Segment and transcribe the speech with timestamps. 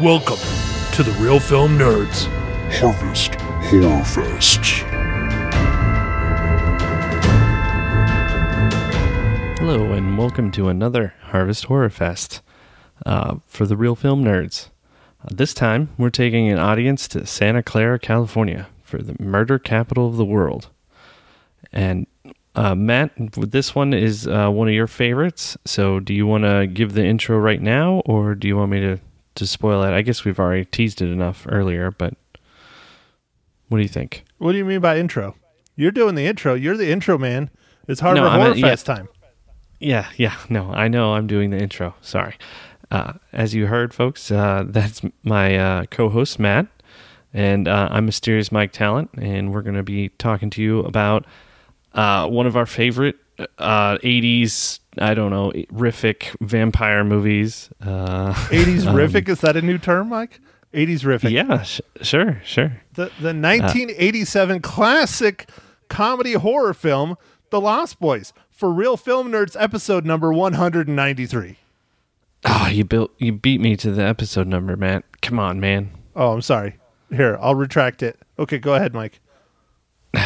[0.00, 0.38] Welcome
[0.92, 2.26] to the Real Film Nerds.
[2.78, 4.64] Harvest Horror Fest.
[9.58, 12.42] Hello, and welcome to another Harvest Horror Fest
[13.04, 14.68] uh, for the Real Film Nerds.
[15.24, 20.06] Uh, this time, we're taking an audience to Santa Carla, California for the murder capital
[20.06, 20.68] of the world.
[21.72, 22.06] And
[22.54, 25.56] uh, Matt, this one is uh, one of your favorites.
[25.64, 28.78] So, do you want to give the intro right now, or do you want me
[28.78, 29.00] to,
[29.38, 29.92] to spoil it?
[29.92, 32.14] I guess we've already teased it enough earlier, but
[33.68, 34.24] what do you think?
[34.38, 35.34] What do you mean by intro?
[35.76, 36.54] You're doing the intro.
[36.54, 37.50] You're the intro man.
[37.86, 38.66] It's Harvard No, Horror meant- yeah.
[38.68, 39.08] Fest time.
[39.80, 41.94] Yeah, yeah, no, I know I'm doing the intro.
[42.00, 42.34] Sorry.
[42.90, 46.66] Uh, as you heard, folks, uh, that's my uh, co host, Matt,
[47.32, 51.26] and uh, I'm Mysterious Mike Talent, and we're going to be talking to you about
[51.94, 53.16] uh, one of our favorite
[53.58, 57.70] uh, 80s, I don't know, rific vampire movies.
[57.80, 60.40] Uh, 80s rific is that a new term, Mike?
[60.74, 61.30] 80s rific.
[61.30, 62.80] yeah, sh- sure, sure.
[62.94, 65.48] The the 1987 classic
[65.88, 67.16] comedy horror film
[67.50, 71.56] The Lost Boys for Real Film Nerds episode number 193.
[72.44, 75.04] Oh, you built, you beat me to the episode number, Matt.
[75.22, 75.90] Come on, man.
[76.14, 76.76] Oh, I'm sorry.
[77.10, 78.18] Here, I'll retract it.
[78.38, 79.20] Okay, go ahead, Mike.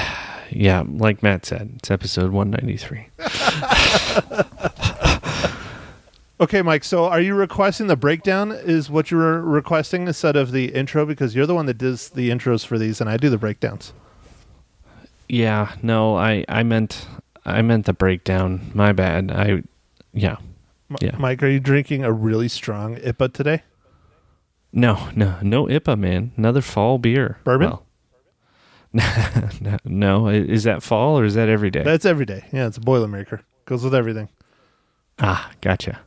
[0.55, 3.07] Yeah, like Matt said, it's episode 193.
[6.43, 6.83] Okay, Mike.
[6.83, 8.51] So, are you requesting the breakdown?
[8.51, 11.07] Is what you're requesting instead of the intro?
[11.07, 13.93] Because you're the one that does the intros for these, and I do the breakdowns.
[15.29, 17.07] Yeah, no, I I meant
[17.45, 18.73] I meant the breakdown.
[18.75, 19.31] My bad.
[19.31, 19.63] I
[20.13, 20.39] yeah.
[21.01, 21.17] Yeah.
[21.17, 23.63] Mike, are you drinking a really strong IPA today?
[24.73, 26.33] No, no, no IPA, man.
[26.37, 27.39] Another fall beer.
[27.45, 27.70] Bourbon?
[27.70, 27.87] Well,
[28.93, 31.83] no, no, is that fall or is that every day?
[31.85, 32.45] That's every day.
[32.53, 33.41] Yeah, it's a Boilermaker.
[33.64, 34.28] Goes with everything.
[35.18, 36.00] ah, gotcha.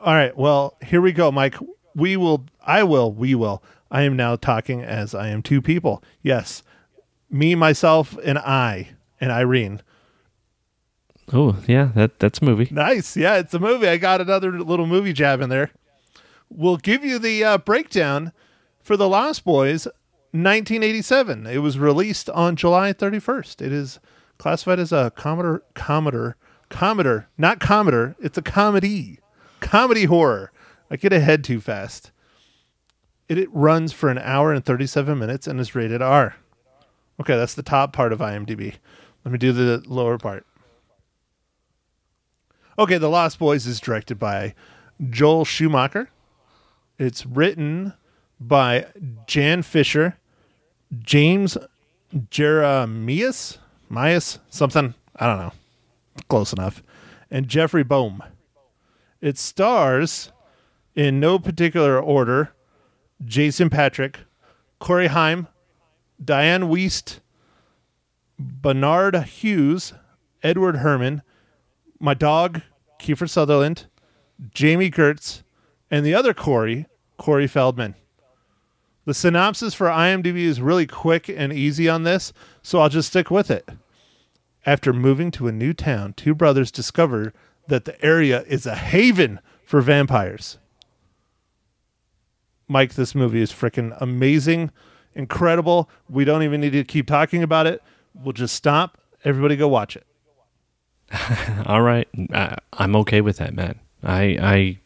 [0.00, 0.36] All right.
[0.36, 1.56] Well, here we go, Mike.
[1.94, 3.62] We will, I will, we will.
[3.90, 6.02] I am now talking as I am two people.
[6.22, 6.62] Yes.
[7.30, 8.90] Me, myself, and I,
[9.20, 9.82] and Irene.
[11.32, 12.68] Oh, yeah, that that's a movie.
[12.70, 13.16] Nice.
[13.16, 13.88] Yeah, it's a movie.
[13.88, 15.70] I got another little movie jab in there.
[16.50, 18.32] We'll give you the uh, breakdown
[18.82, 19.86] for The Lost Boys
[20.32, 21.46] 1987.
[21.46, 23.62] It was released on July 31st.
[23.62, 24.00] It is
[24.38, 26.36] classified as a Commodore, Commodore,
[26.72, 28.16] Commodore, not Commodore.
[28.18, 29.20] It's a comedy,
[29.60, 30.50] comedy horror.
[30.90, 32.10] I get ahead too fast.
[33.28, 36.34] It, it runs for an hour and 37 minutes and is rated R.
[37.20, 38.76] Okay, that's the top part of IMDb.
[39.22, 40.46] Let me do the lower part.
[42.78, 44.54] Okay, The Lost Boys is directed by
[45.10, 46.08] Joel Schumacher.
[46.98, 47.92] It's written
[48.40, 48.86] by
[49.26, 50.16] Jan Fisher,
[51.00, 51.58] James
[52.30, 53.58] Jeremias,
[53.90, 54.94] Mias, something.
[55.16, 55.52] I don't know.
[56.28, 56.82] Close enough.
[57.30, 58.22] And Jeffrey Boam.
[59.20, 60.32] It stars,
[60.94, 62.52] in no particular order,
[63.24, 64.18] Jason Patric,
[64.78, 65.46] Corey Haim,
[66.22, 67.20] Diane Wiest,
[68.38, 69.92] Barnard Hughes,
[70.42, 71.22] Edward Herrmann,
[72.00, 72.62] my dog,
[73.00, 73.86] Kiefer Sutherland,
[74.52, 75.42] Jami Gertz,
[75.90, 76.86] and the other Corey,
[77.16, 77.94] Corey Feldman.
[79.04, 83.30] The synopsis for IMDb is really quick and easy on this, so I'll just stick
[83.30, 83.68] with it.
[84.64, 87.32] After moving to a new town, two brothers discover
[87.68, 90.58] that the area is a haven for vampires.
[92.68, 94.70] Mike, this movie is freaking amazing,
[95.14, 95.90] incredible.
[96.08, 97.82] We don't even need to keep talking about it.
[98.14, 98.98] We'll just stop.
[99.24, 100.06] Everybody go watch it.
[101.66, 103.78] All right, I, I'm okay with that, man.
[104.02, 104.78] I I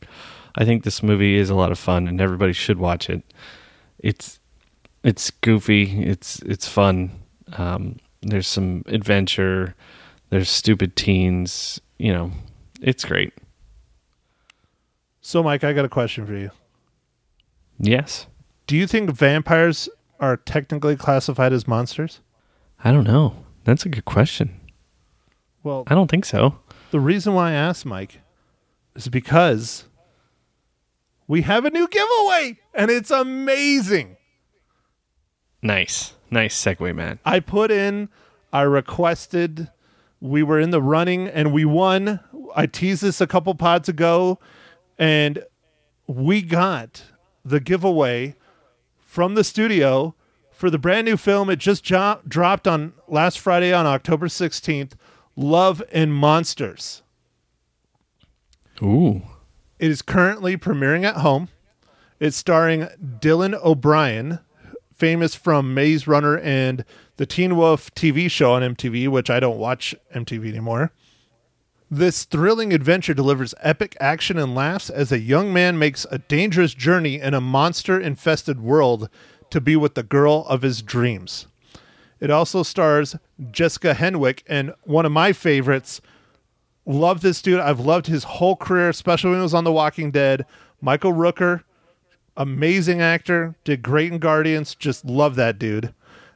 [0.57, 3.23] I think this movie is a lot of fun and everybody should watch it.
[3.99, 4.41] It's
[5.03, 6.03] it's goofy.
[6.03, 7.13] It's it's fun.
[7.53, 7.99] Um,
[8.31, 9.75] there's some adventure.
[10.31, 11.81] There's stupid teens.
[11.99, 12.33] You know,
[12.81, 13.33] it's great.
[15.21, 16.51] So, Mike, I got a question for you.
[17.79, 18.27] Yes.
[18.67, 19.89] Do you think vampires
[20.21, 22.21] are technically classified as monsters?
[22.83, 23.45] I don't know.
[23.65, 24.61] That's a good question.
[25.63, 26.59] Well, I don't think so.
[26.91, 28.21] the reason why I asked Mike
[28.95, 29.85] is because
[31.27, 34.17] we have a new giveaway and it's amazing.
[35.63, 36.15] Nice.
[36.31, 37.19] Nice segue, man.
[37.25, 38.09] I put in,
[38.53, 39.71] I requested,
[40.21, 42.21] we were in the running and we won.
[42.55, 44.39] I teased this a couple pods ago
[44.99, 45.45] and
[46.07, 47.05] we got
[47.45, 48.35] the giveaway
[48.99, 50.15] from the studio
[50.51, 51.51] for the brand new film.
[51.51, 54.93] It just jo- dropped on last Friday on October 16th
[55.37, 57.03] Love and Monsters.
[58.83, 59.23] Ooh.
[59.79, 61.49] It is currently premiering at home.
[62.19, 62.89] It's starring
[63.21, 64.39] Dylan O'Brien,
[64.97, 66.85] famous from Maze Runner and
[67.17, 70.93] the Teen Wolf TV show on MTV, which I don't watch MTV anymore.
[71.91, 76.75] This thrilling adventure delivers epic action and laughs as a young man makes a dangerous
[76.75, 79.09] journey in a monster infested world
[79.51, 81.47] to be with the girl of his dreams.
[82.19, 83.15] It also stars
[83.53, 86.01] Jessica Henwick and one of my favorites.
[86.87, 87.61] Love this dude.
[87.61, 90.47] I've loved his whole career, especially when he was on The Walking Dead.
[90.81, 91.63] Michael Rooker,
[92.37, 94.75] amazing actor, did great in Guardians.
[94.75, 95.95] Just love that dude.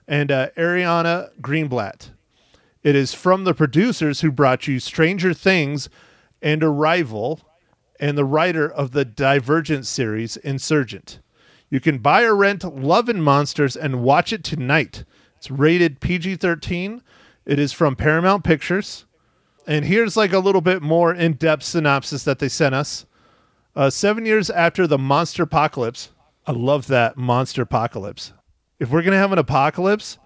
[0.08, 2.10] And uh, Ariana Greenblatt.
[2.82, 5.88] It is from the producers who brought you Stranger Things
[6.40, 7.40] and Arrival
[7.98, 11.20] and the writer of the Divergent series, Insurgent.
[11.68, 15.04] You can buy or rent Love and Monsters and watch it tonight.
[15.36, 17.02] It's rated PG 13.
[17.44, 19.04] It is from Paramount Pictures.
[19.66, 23.06] And here's like a little bit more in depth synopsis that they sent us.
[23.76, 26.10] Uh, seven years after the monster apocalypse,
[26.46, 28.32] I love that monster apocalypse.
[28.78, 30.18] If we're going to have an apocalypse,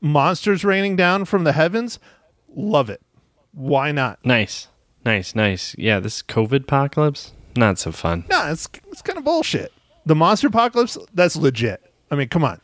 [0.00, 1.98] monsters raining down from the heavens,
[2.54, 3.00] love it.
[3.52, 4.18] Why not?
[4.24, 4.68] Nice,
[5.04, 5.76] nice, nice.
[5.78, 8.24] Yeah, this COVID apocalypse, not so fun.
[8.30, 9.72] Nah, it's, it's kind of bullshit.
[10.06, 11.82] The monster apocalypse, that's legit.
[12.10, 12.60] I mean, come on.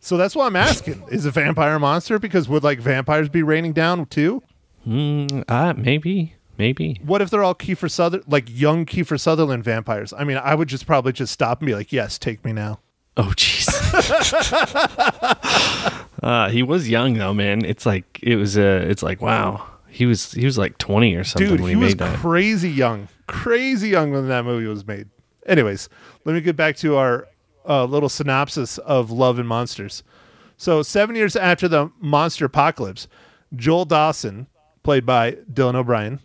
[0.00, 2.18] So that's why I'm asking: Is a vampire a monster?
[2.18, 4.42] Because would like vampires be raining down too?
[4.86, 7.00] Mm, uh, maybe, maybe.
[7.02, 10.12] What if they're all Kiefer Sutherland, like young Kiefer Sutherland vampires?
[10.12, 12.78] I mean, I would just probably just stop and be like, "Yes, take me now."
[13.16, 13.68] Oh, jeez.
[16.22, 17.64] uh, he was young though, man.
[17.64, 18.56] It's like it was.
[18.56, 19.66] Uh, it's like wow.
[19.88, 22.16] He was he was like twenty or something Dude, when he, he, was made that.
[22.18, 25.08] crazy young, crazy young when that movie was made.
[25.46, 25.88] Anyways,
[26.24, 27.26] let me get back to our
[27.68, 30.04] uh, little synopsis of Love and Monsters.
[30.56, 33.08] So, seven years after the monster apocalypse,
[33.56, 34.46] Joel Dawson,
[34.84, 36.20] played by Dylan O'Brien,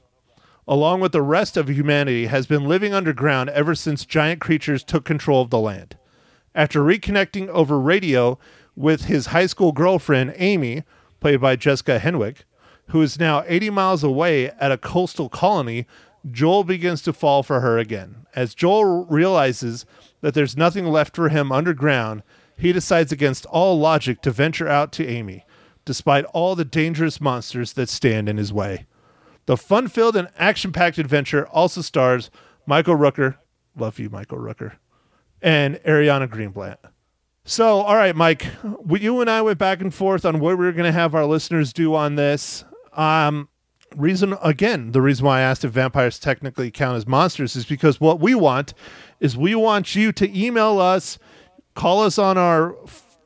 [0.68, 5.06] along with the rest of humanity, has been living underground ever since giant creatures took
[5.06, 5.98] control of the land.
[6.54, 8.38] After reconnecting over radio
[8.76, 10.84] with his high school girlfriend, Amy,
[11.20, 12.44] played by Jessica Henwick,
[12.90, 15.86] who is now 80 miles away at a coastal colony,
[16.30, 18.26] Joel begins to fall for her again.
[18.36, 19.86] As Joel realizes
[20.22, 22.24] that there's nothing left for him underground,
[22.58, 25.46] he decides against all logic to venture out to Amy,
[25.86, 28.86] despite all the dangerous monsters that stand in his way.
[29.48, 32.30] The fun filled and action packed adventure also stars
[32.66, 33.38] Michael Rooker,
[33.78, 34.74] love you, Michael Rooker,
[35.42, 36.78] and Ariana Greenblatt.
[37.46, 38.46] So, all right, Mike,
[38.90, 41.26] you and I went back and forth on what we were going to have our
[41.26, 42.66] listeners do on this.
[42.92, 43.48] Um,
[43.96, 48.02] reason again, the reason why I asked if vampires technically count as monsters is because
[48.02, 48.74] what we want
[49.22, 51.18] is we want you to email us,
[51.74, 52.76] call us on our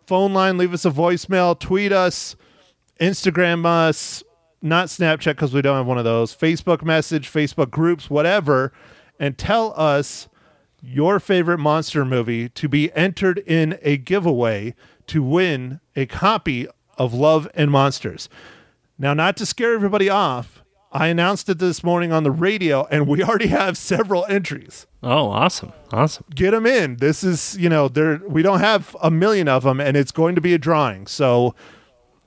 [0.05, 2.35] phone line, leave us a voicemail, tweet us,
[2.99, 4.23] Instagram us,
[4.61, 8.71] not Snapchat because we don't have one of those, Facebook message, Facebook groups, whatever,
[9.19, 10.27] and tell us
[10.81, 14.73] your favorite monster movie to be entered in a giveaway
[15.07, 16.67] to win a copy
[16.97, 18.29] of Love and Monsters.
[18.97, 23.07] Now, not to scare everybody off, I announced it this morning on the radio, and
[23.07, 24.87] we already have several entries.
[25.01, 26.25] Oh, awesome, awesome.
[26.35, 26.97] Get them in.
[26.97, 30.35] This is, you know, there we don't have a million of them, and it's going
[30.35, 31.07] to be a drawing.
[31.07, 31.55] So,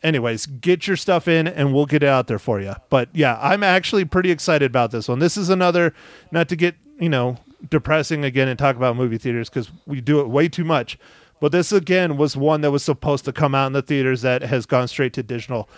[0.04, 2.74] anyways, get your stuff in, and we'll get it out there for you.
[2.90, 5.18] But yeah, I'm actually pretty excited about this one.
[5.18, 5.94] This is another,
[6.30, 10.20] not to get you know depressing again and talk about movie theaters because we do
[10.20, 10.98] it way too much.
[11.40, 14.42] But this again was one that was supposed to come out in the theaters that
[14.42, 15.68] has gone straight to digital.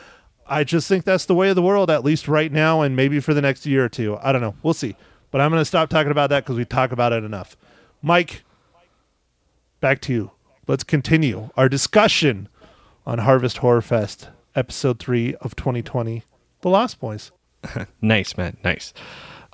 [0.49, 3.19] I just think that's the way of the world, at least right now, and maybe
[3.21, 4.19] for the next year or two.
[4.23, 4.55] I don't know.
[4.63, 4.95] We'll see.
[5.33, 7.57] But I'm going to stop talking about that because we talk about it enough.
[8.01, 8.45] Mike,
[9.81, 10.31] back to you.
[10.69, 12.49] Let's continue our discussion
[13.07, 16.23] on Harvest Horror Fest, episode three of 2020,
[16.63, 17.31] The Lost Boys.
[18.01, 18.57] Nice, man.
[18.63, 18.93] Nice.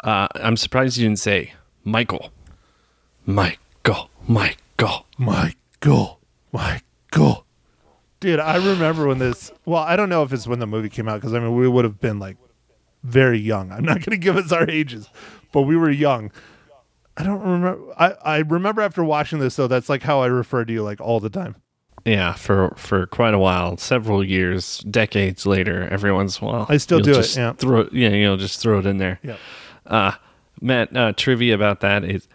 [0.05, 1.55] Uh, I'm surprised you didn't say
[1.85, 2.31] Michael.
[3.25, 4.11] Michael.
[4.27, 5.07] Michael.
[5.17, 6.21] Michael,
[6.53, 7.47] Michael.
[8.21, 9.51] Dude, I remember when this.
[9.65, 11.67] Well, I don't know if it's when the movie came out because I mean we
[11.69, 12.37] would have been like
[13.03, 13.73] very young.
[13.73, 15.09] I'm not going to give us our ages,
[15.53, 16.31] but we were young.
[17.17, 17.81] I don't remember.
[17.99, 19.69] I I remember after watching this though.
[19.69, 21.57] That's like how I refer to you like all the time.
[22.05, 26.67] Yeah, for for quite a while, several years, decades later, every once in a while,
[26.69, 27.53] I still do it, yeah.
[27.53, 29.21] throw yeah, you know, just throw it in there.
[29.23, 29.37] Yeah.
[29.87, 30.13] Uh,
[30.61, 32.29] Matt, uh, trivia about that is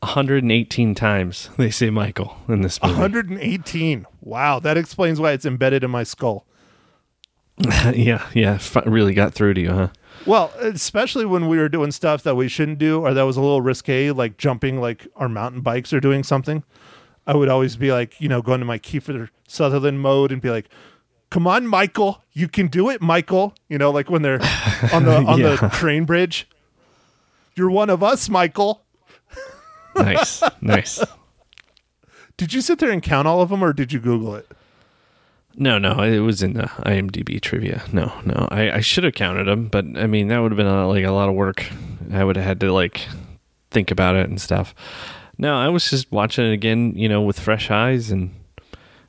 [0.00, 2.94] 118 times they say Michael in this movie.
[2.94, 4.06] 118.
[4.20, 6.46] Wow, that explains why it's embedded in my skull.
[7.94, 9.88] yeah, yeah, really got through to you, huh?
[10.26, 13.40] Well, especially when we were doing stuff that we shouldn't do or that was a
[13.40, 16.64] little risque, like jumping like our mountain bikes or doing something.
[17.26, 20.50] I would always be like, you know, going to my Kiefer Sutherland mode and be
[20.50, 20.68] like,
[21.30, 24.40] "Come on, Michael, you can do it, Michael." You know, like when they're
[24.92, 25.68] on the on the Yeah.
[25.70, 26.48] train bridge.
[27.54, 28.82] You're one of us, Michael.
[29.94, 31.04] Nice, nice.
[32.38, 34.48] Did you sit there and count all of them, or did you Google it?
[35.54, 37.82] No, no, it was in the IMDb trivia.
[37.92, 40.66] No, no, I, I should have counted them, but I mean that would have been
[40.66, 41.66] a, like a lot of work.
[42.10, 43.02] I would have had to like
[43.70, 44.74] think about it and stuff.
[45.42, 48.32] No, I was just watching it again, you know, with fresh eyes, and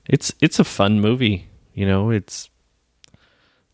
[0.09, 1.47] it's it's a fun movie.
[1.75, 2.49] You know, it's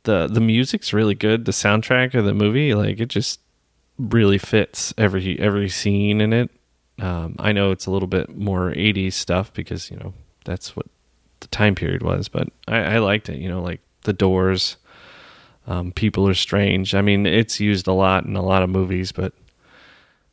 [0.04, 1.46] the the music's really good.
[1.46, 3.40] The soundtrack of the movie, like it just
[3.98, 6.52] really fits every every scene in it.
[7.00, 10.14] Um, I know it's a little bit more '80s stuff because you know
[10.44, 10.88] that's what
[11.40, 13.38] the time period was, but I, I liked it.
[13.38, 14.76] You know, like The Doors,
[15.66, 16.94] um, People Are Strange.
[16.94, 19.32] I mean, it's used a lot in a lot of movies, but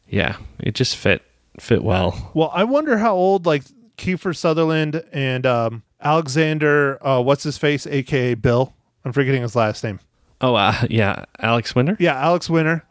[0.09, 1.23] yeah, it just fit
[1.59, 2.31] fit well.
[2.35, 3.65] Well, I wonder how old like
[3.99, 8.75] Kiefer Sutherland and um, Alexander, uh, what's his face, aka Bill.
[9.05, 10.01] I'm forgetting his last name.
[10.41, 11.97] Oh, uh, yeah, Alex Winter.
[11.99, 12.85] Yeah, Alex Winter.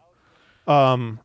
[0.67, 1.19] Um,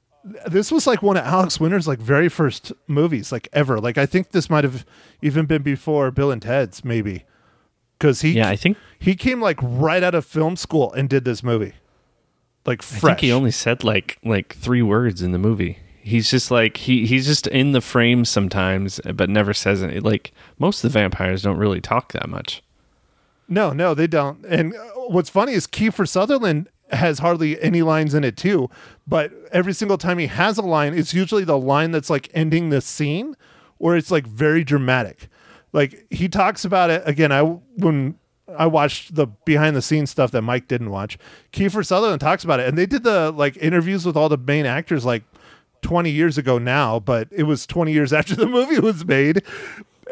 [0.46, 3.80] this was like one of Alex Winter's like very first movies, like ever.
[3.80, 4.84] Like I think this might have
[5.22, 7.24] even been before Bill and Ted's, maybe,
[7.98, 11.24] because he Yeah, I think he came like right out of film school and did
[11.24, 11.72] this movie,
[12.66, 13.00] like I fresh.
[13.00, 15.78] think he only said like like three words in the movie.
[16.02, 20.02] He's just like he he's just in the frame sometimes, but never says it.
[20.02, 22.62] Like most of the vampires don't really talk that much.
[23.48, 24.44] No, no, they don't.
[24.46, 24.78] And uh,
[25.08, 28.70] what's funny is Kiefer Sutherland has hardly any lines in it too.
[29.06, 32.70] But every single time he has a line, it's usually the line that's like ending
[32.70, 33.36] the scene,
[33.78, 35.28] or it's like very dramatic.
[35.72, 37.32] Like he talks about it again.
[37.32, 38.16] I when
[38.56, 41.18] I watched the behind the scenes stuff that Mike didn't watch.
[41.52, 44.66] Kiefer Sutherland talks about it, and they did the like interviews with all the main
[44.66, 45.22] actors like
[45.82, 49.42] 20 years ago now, but it was 20 years after the movie was made,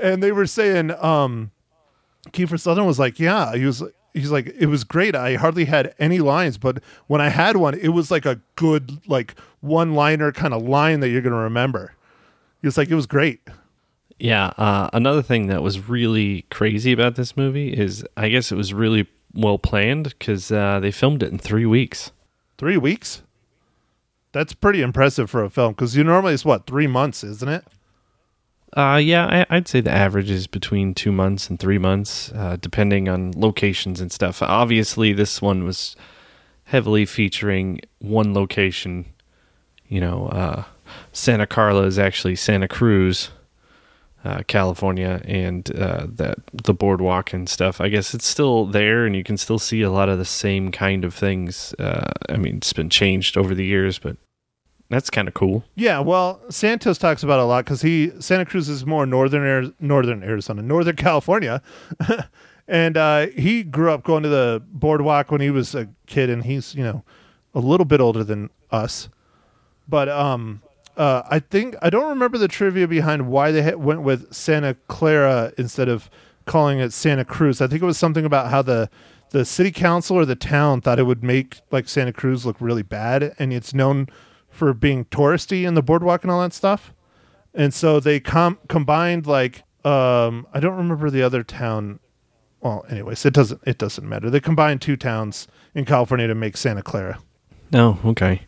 [0.00, 1.50] and they were saying um
[2.32, 3.82] Kiefer Sutherland was like, yeah, he was.
[4.14, 5.14] He's like, it was great.
[5.14, 9.06] I hardly had any lines, but when I had one, it was like a good,
[9.06, 11.94] like one liner kind of line that you're going to remember.
[12.60, 13.40] He was like, it was great.
[14.18, 14.46] Yeah.
[14.56, 18.74] Uh, another thing that was really crazy about this movie is I guess it was
[18.74, 22.10] really well planned because uh, they filmed it in three weeks.
[22.56, 23.22] Three weeks?
[24.32, 27.64] That's pretty impressive for a film because you normally it's what, three months, isn't it?
[28.76, 32.58] Uh, yeah, I, I'd say the average is between two months and three months, uh,
[32.60, 34.42] depending on locations and stuff.
[34.42, 35.96] Obviously, this one was
[36.64, 39.06] heavily featuring one location.
[39.88, 40.64] You know, uh,
[41.12, 43.30] Santa Carla is actually Santa Cruz,
[44.24, 47.80] uh, California, and uh, that the boardwalk and stuff.
[47.80, 50.70] I guess it's still there, and you can still see a lot of the same
[50.70, 51.74] kind of things.
[51.78, 54.16] Uh, I mean, it's been changed over the years, but
[54.90, 55.64] that's kind of cool.
[55.74, 60.22] Yeah, well, Santos talks about a lot because he Santa Cruz is more northern northern
[60.22, 61.62] Arizona, northern California,
[62.66, 66.44] and uh, he grew up going to the boardwalk when he was a kid, and
[66.44, 67.04] he's you know
[67.54, 69.08] a little bit older than us,
[69.88, 70.62] but um,
[70.98, 75.52] uh, I think I don't remember the trivia behind why they went with Santa Carla
[75.56, 76.10] instead of
[76.44, 77.60] calling it Santa Cruz.
[77.60, 78.90] I think it was something about how the
[79.30, 82.82] the city council or the town thought it would make like Santa Cruz look really
[82.82, 84.08] bad, and it's known
[84.50, 86.92] for being touristy and the boardwalk and all that stuff.
[87.54, 92.00] And so they com- combined like um I don't remember the other town.
[92.60, 94.30] Well, anyways, it doesn't it doesn't matter.
[94.30, 97.18] They combined two towns in California to make Santa Carla.
[97.70, 98.42] No, okay.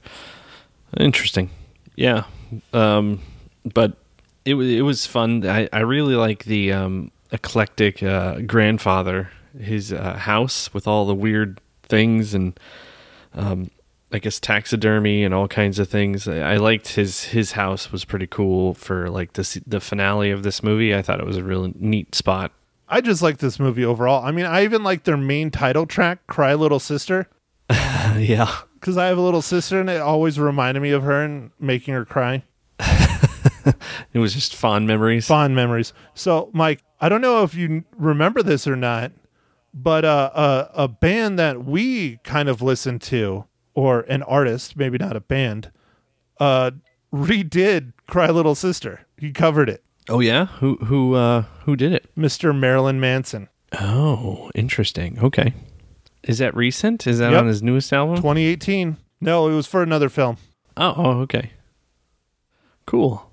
[0.98, 1.50] Interesting.
[1.94, 2.24] Yeah.
[2.72, 3.20] Um
[3.64, 3.96] but
[4.44, 5.46] it was it was fun.
[5.46, 11.14] I I really like the um eclectic uh grandfather his uh, house with all the
[11.14, 12.58] weird things and
[13.34, 13.70] um
[14.12, 16.26] I guess taxidermy and all kinds of things.
[16.26, 20.42] I, I liked his his house was pretty cool for like the the finale of
[20.42, 20.94] this movie.
[20.94, 22.52] I thought it was a really neat spot.
[22.88, 24.24] I just like this movie overall.
[24.24, 27.28] I mean, I even like their main title track, "Cry Little Sister,"
[27.70, 28.52] yeah.
[28.80, 31.94] Because I have a little sister, and it always reminded me of her and making
[31.94, 32.42] her cry.
[34.12, 35.26] It was just fond memories.
[35.26, 35.92] fond memories.
[36.14, 39.12] So, Mike, I don't know if you remember this or not,
[39.72, 40.30] but uh,
[40.74, 43.44] a a band that we kind of listened to,
[43.74, 45.70] or an artist, maybe not a band,
[46.40, 46.72] uh,
[47.14, 52.10] redid "Cry Little Sister." He covered it, Oh yeah, who who uh who did it?
[52.16, 52.56] Mr.
[52.58, 55.18] Marilyn Manson, Oh, interesting.
[55.22, 55.52] Okay.
[56.22, 57.06] Is that recent?
[57.06, 57.40] Is that Yep.
[57.40, 58.16] on his newest album?
[58.16, 58.96] 2018.
[59.20, 60.36] No, it was for another film.
[60.76, 61.50] Oh, oh, okay.
[62.86, 63.30] Cool.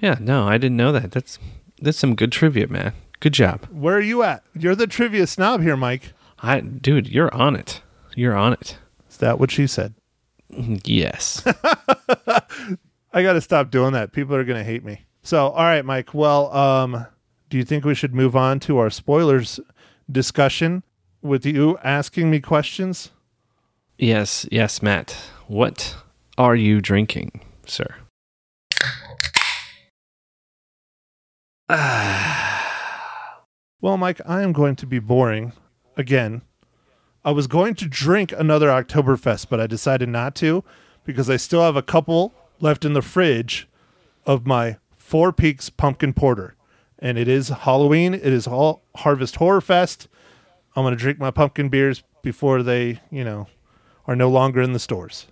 [0.00, 1.12] Yeah, no, I didn't know that.
[1.12, 1.38] That's
[1.80, 2.92] that's some good trivia, man.
[3.20, 3.66] Good job.
[3.70, 4.42] Where are you at?
[4.58, 6.12] You're the trivia snob here, Mike.
[6.40, 7.80] I dude, you're on it.
[8.14, 8.76] You're on it.
[9.10, 9.94] Is that what she said?
[10.50, 11.42] Yes.
[13.12, 14.12] I got to stop doing that.
[14.12, 15.04] People are going to hate me.
[15.22, 16.12] So, all right, Mike.
[16.14, 17.06] Well, um,
[17.48, 19.58] do you think we should move on to our spoilers
[20.10, 20.82] discussion
[21.24, 23.10] with you asking me questions?
[23.98, 25.12] yes, yes, Matt.
[25.46, 25.96] What
[26.36, 27.86] are you drinking, sir?
[33.80, 35.52] Well, Mike, I am going to be boring
[35.94, 36.40] again.
[37.22, 40.64] I was going to drink another Oktoberfest, but I decided not to
[41.04, 43.68] because I still have a couple left in the fridge
[44.24, 46.54] of my Four Peaks Pumpkin Porter.
[46.98, 48.14] And it is Halloween.
[48.14, 50.08] It is all Harvest Horror Fest.
[50.76, 53.46] I'm going to drink my pumpkin beers before they, you know,
[54.06, 55.26] are no longer in the stores.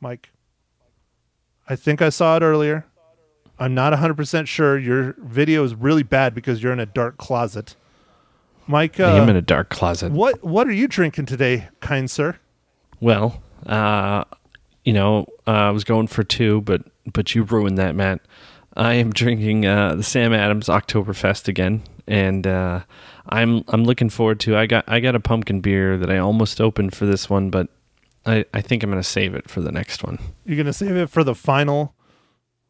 [0.00, 0.30] Mike,
[1.68, 2.86] I think I saw it earlier.
[3.58, 4.78] I'm not 100% sure.
[4.78, 7.74] Your video is really bad because you're in a dark closet.
[8.66, 10.12] Mike, I am uh, in a dark closet.
[10.12, 12.36] what what are you drinking today, kind sir?
[13.00, 14.24] Well, uh,
[14.84, 16.82] you know, uh, I was going for two, but
[17.12, 18.20] but you ruined that, Matt.
[18.76, 22.80] I am drinking uh, the Sam Adams Oktoberfest again, and uh,
[23.28, 24.56] I'm I'm looking forward to.
[24.56, 27.68] I got I got a pumpkin beer that I almost opened for this one, but
[28.24, 30.18] I I think I'm gonna save it for the next one.
[30.44, 31.94] You're going to save it for the final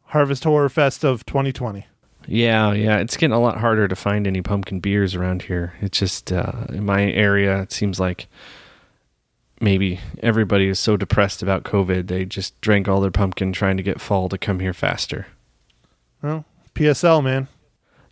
[0.06, 1.86] Harvest Horror Fest of 2020.
[2.28, 5.74] Yeah, yeah, it's getting a lot harder to find any pumpkin beers around here.
[5.80, 7.62] It's just uh, in my area.
[7.62, 8.26] It seems like
[9.60, 13.82] maybe everybody is so depressed about COVID, they just drank all their pumpkin trying to
[13.82, 15.26] get fall to come here faster.
[16.22, 17.48] Well, PSL, man.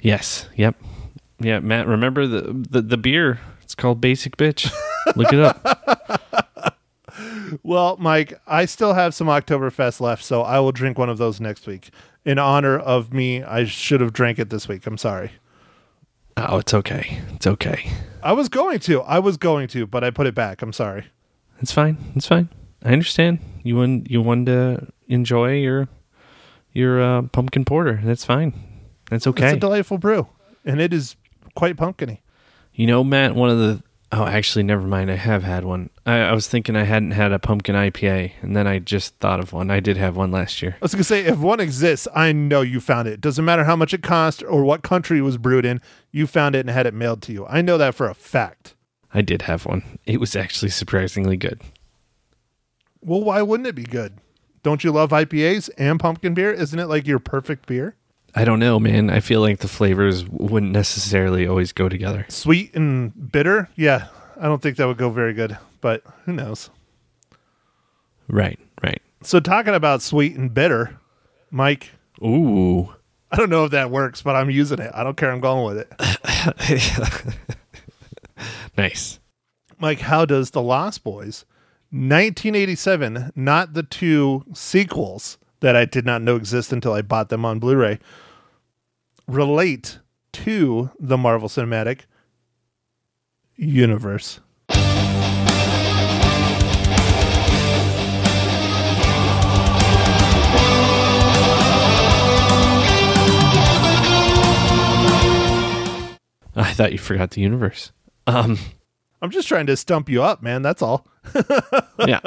[0.01, 0.49] Yes.
[0.57, 0.77] Yep.
[1.41, 1.87] Yeah, Matt.
[1.87, 3.41] Remember the the, the beer?
[3.63, 4.73] It's called Basic Bitch.
[5.17, 6.75] Look it up.
[7.63, 11.41] Well, Mike, I still have some Oktoberfest left, so I will drink one of those
[11.41, 11.91] next week.
[12.25, 14.87] In honor of me, I should have drank it this week.
[14.87, 15.33] I'm sorry.
[16.37, 17.21] Oh, it's okay.
[17.35, 17.91] It's okay.
[18.23, 19.03] I was going to.
[19.03, 20.63] I was going to, but I put it back.
[20.63, 21.07] I'm sorry.
[21.61, 21.97] It's fine.
[22.17, 22.49] It's fine.
[22.83, 23.39] I understand.
[23.63, 25.89] You want you wanted to enjoy your
[26.73, 28.01] your uh, pumpkin porter.
[28.03, 28.53] That's fine.
[29.11, 29.47] That's okay.
[29.47, 30.27] It's a delightful brew,
[30.65, 31.17] and it is
[31.55, 32.21] quite pumpkiny.
[32.75, 33.83] You know, Matt, one of the
[34.13, 35.11] oh, actually, never mind.
[35.11, 35.91] I have had one.
[36.07, 39.41] I, I was thinking I hadn't had a pumpkin IPA, and then I just thought
[39.41, 39.71] of one.
[39.71, 40.77] I did have one last year.
[40.81, 43.21] I was gonna say, if one exists, I know you found it.
[43.21, 45.81] Doesn't matter how much it cost or what country it was brewed in.
[46.13, 47.47] You found it and had it mailed to you.
[47.47, 48.75] I know that for a fact.
[49.13, 49.99] I did have one.
[50.07, 51.61] It was actually surprisingly good.
[53.01, 54.19] Well, why wouldn't it be good?
[54.63, 56.51] Don't you love IPAs and pumpkin beer?
[56.51, 57.97] Isn't it like your perfect beer?
[58.35, 59.11] I don't know, man.
[59.11, 62.27] I feel like the flavors wouldn't necessarily always go together.
[62.29, 63.69] Sweet and bitter?
[63.77, 64.09] Yeah,
[64.41, 66.71] I don't think that would go very good, but who knows?
[68.29, 69.01] Right, right.
[69.23, 70.99] So, talking about sweet and bitter,
[71.51, 71.91] Mike,
[72.23, 72.93] Ooh.
[73.31, 74.91] I don't know if that works, but I'm using it.
[74.95, 75.31] I don't care.
[75.31, 77.35] I'm going with it.
[78.77, 79.21] Nice.
[79.79, 81.45] Mike, how does The Lost Boys
[81.91, 87.45] 1987, not the two sequels that I did not know exist until I bought them
[87.45, 87.99] on Blu ray,
[89.27, 89.99] relate
[90.33, 92.01] to the Marvel Cinematic
[93.57, 94.41] Universe?
[106.57, 107.93] I thought you forgot the universe.
[108.27, 108.59] Um,
[109.21, 110.63] I'm just trying to stump you up, man.
[110.63, 111.07] That's all.
[112.07, 112.21] yeah.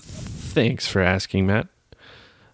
[0.00, 1.68] Thanks for asking, Matt.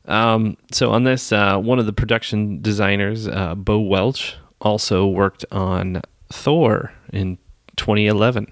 [0.07, 5.45] Um, so on this, uh, one of the production designers, uh, Bo Welch, also worked
[5.51, 7.39] on Thor in
[7.77, 8.51] 2011.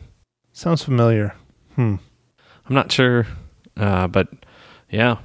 [0.53, 1.35] Sounds familiar.
[1.75, 1.97] Hmm.
[2.67, 3.27] I'm not sure,
[3.77, 4.29] uh, but
[4.91, 5.19] yeah,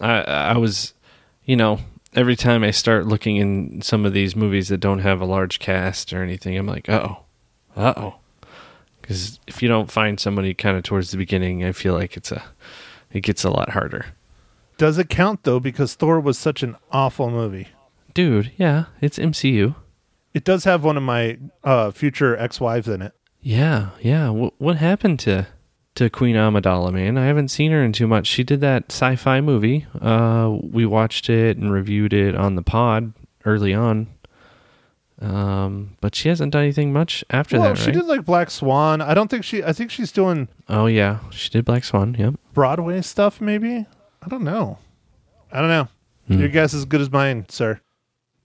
[0.00, 0.92] I I was,
[1.44, 1.80] you know,
[2.14, 5.58] every time I start looking in some of these movies that don't have a large
[5.58, 7.24] cast or anything, I'm like, oh,
[7.76, 8.16] uh oh,
[9.00, 12.32] because if you don't find somebody kind of towards the beginning, I feel like it's
[12.32, 12.42] a,
[13.12, 14.06] it gets a lot harder.
[14.78, 15.60] Does it count though?
[15.60, 17.68] Because Thor was such an awful movie.
[18.14, 19.74] Dude, yeah, it's MCU.
[20.34, 23.12] It does have one of my uh, future ex-wives in it.
[23.40, 24.28] Yeah, yeah.
[24.30, 25.46] What what happened to
[25.94, 27.16] to Queen Amidala, man?
[27.16, 28.26] I haven't seen her in too much.
[28.26, 29.86] She did that sci-fi movie.
[30.00, 33.12] Uh, we watched it and reviewed it on the pod
[33.44, 34.08] early on.
[35.20, 37.94] Um, but she hasn't done anything much after well, that, she right?
[37.94, 39.00] did like Black Swan.
[39.00, 39.64] I don't think she.
[39.64, 42.16] I think she's doing oh yeah, she did Black Swan.
[42.18, 42.34] Yep.
[42.52, 43.40] Broadway stuff.
[43.40, 43.86] Maybe.
[44.22, 44.78] I don't know.
[45.52, 45.88] I don't know.
[46.28, 46.40] Hmm.
[46.40, 47.80] Your guess is as good as mine, sir.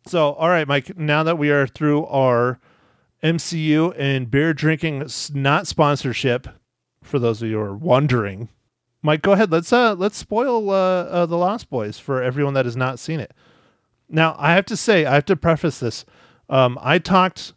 [0.07, 0.97] So, all right, Mike.
[0.97, 2.59] Now that we are through our
[3.23, 6.47] MCU and beer drinking, not sponsorship,
[7.03, 8.49] for those of you who are wondering,
[9.03, 9.51] Mike, go ahead.
[9.51, 13.19] Let's uh let's spoil uh, uh the Lost Boys for everyone that has not seen
[13.19, 13.33] it.
[14.09, 16.05] Now, I have to say, I have to preface this.
[16.49, 17.53] Um, I talked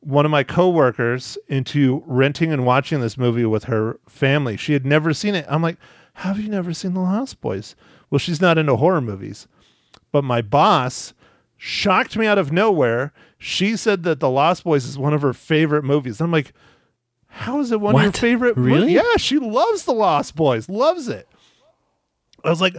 [0.00, 4.56] one of my coworkers into renting and watching this movie with her family.
[4.56, 5.44] She had never seen it.
[5.48, 5.84] I'm like, "How
[6.22, 7.74] have you never seen The Lost Boys?"
[8.10, 9.46] Well, she's not into horror movies.
[10.10, 11.12] But my boss
[11.56, 13.12] shocked me out of nowhere.
[13.36, 16.20] She said that The Lost Boys is one of her favorite movies.
[16.20, 16.52] I'm like,
[17.26, 18.94] "How is it one of your favorite mo-" Really?
[18.94, 20.68] Yeah, she loves The Lost Boys.
[20.68, 21.28] Loves it.
[22.44, 22.76] I was like,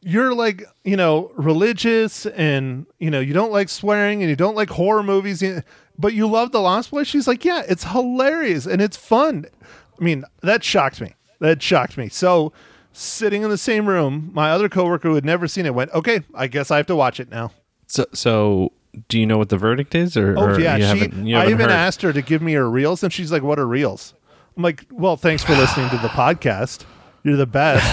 [0.00, 4.54] you're like, you know, religious and, you know, you don't like swearing and you don't
[4.54, 5.42] like horror movies.
[5.98, 7.06] But you love The Lost Boys?
[7.08, 9.46] She's like, yeah, it's hilarious and it's fun.
[9.98, 11.14] I mean, that shocked me.
[11.40, 12.08] That shocked me.
[12.08, 12.52] So,
[12.94, 16.20] sitting in the same room, my other coworker who had never seen it went, okay,
[16.34, 17.50] I guess I have to watch it now.
[17.86, 18.72] So, so
[19.08, 20.88] do you know what the verdict is, or, Oh or yeah, you she.
[21.00, 21.70] haven't, I even heard?
[21.70, 24.14] asked her to give me her reels, and she's like, "What are reels?"
[24.56, 26.84] I'm like, "Well, thanks for listening to the podcast.
[27.24, 27.84] You're the best."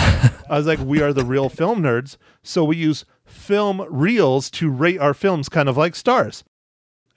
[0.50, 4.70] I was like, "We are the real film nerds, so we use film reels to
[4.70, 6.44] rate our films, kind of like stars."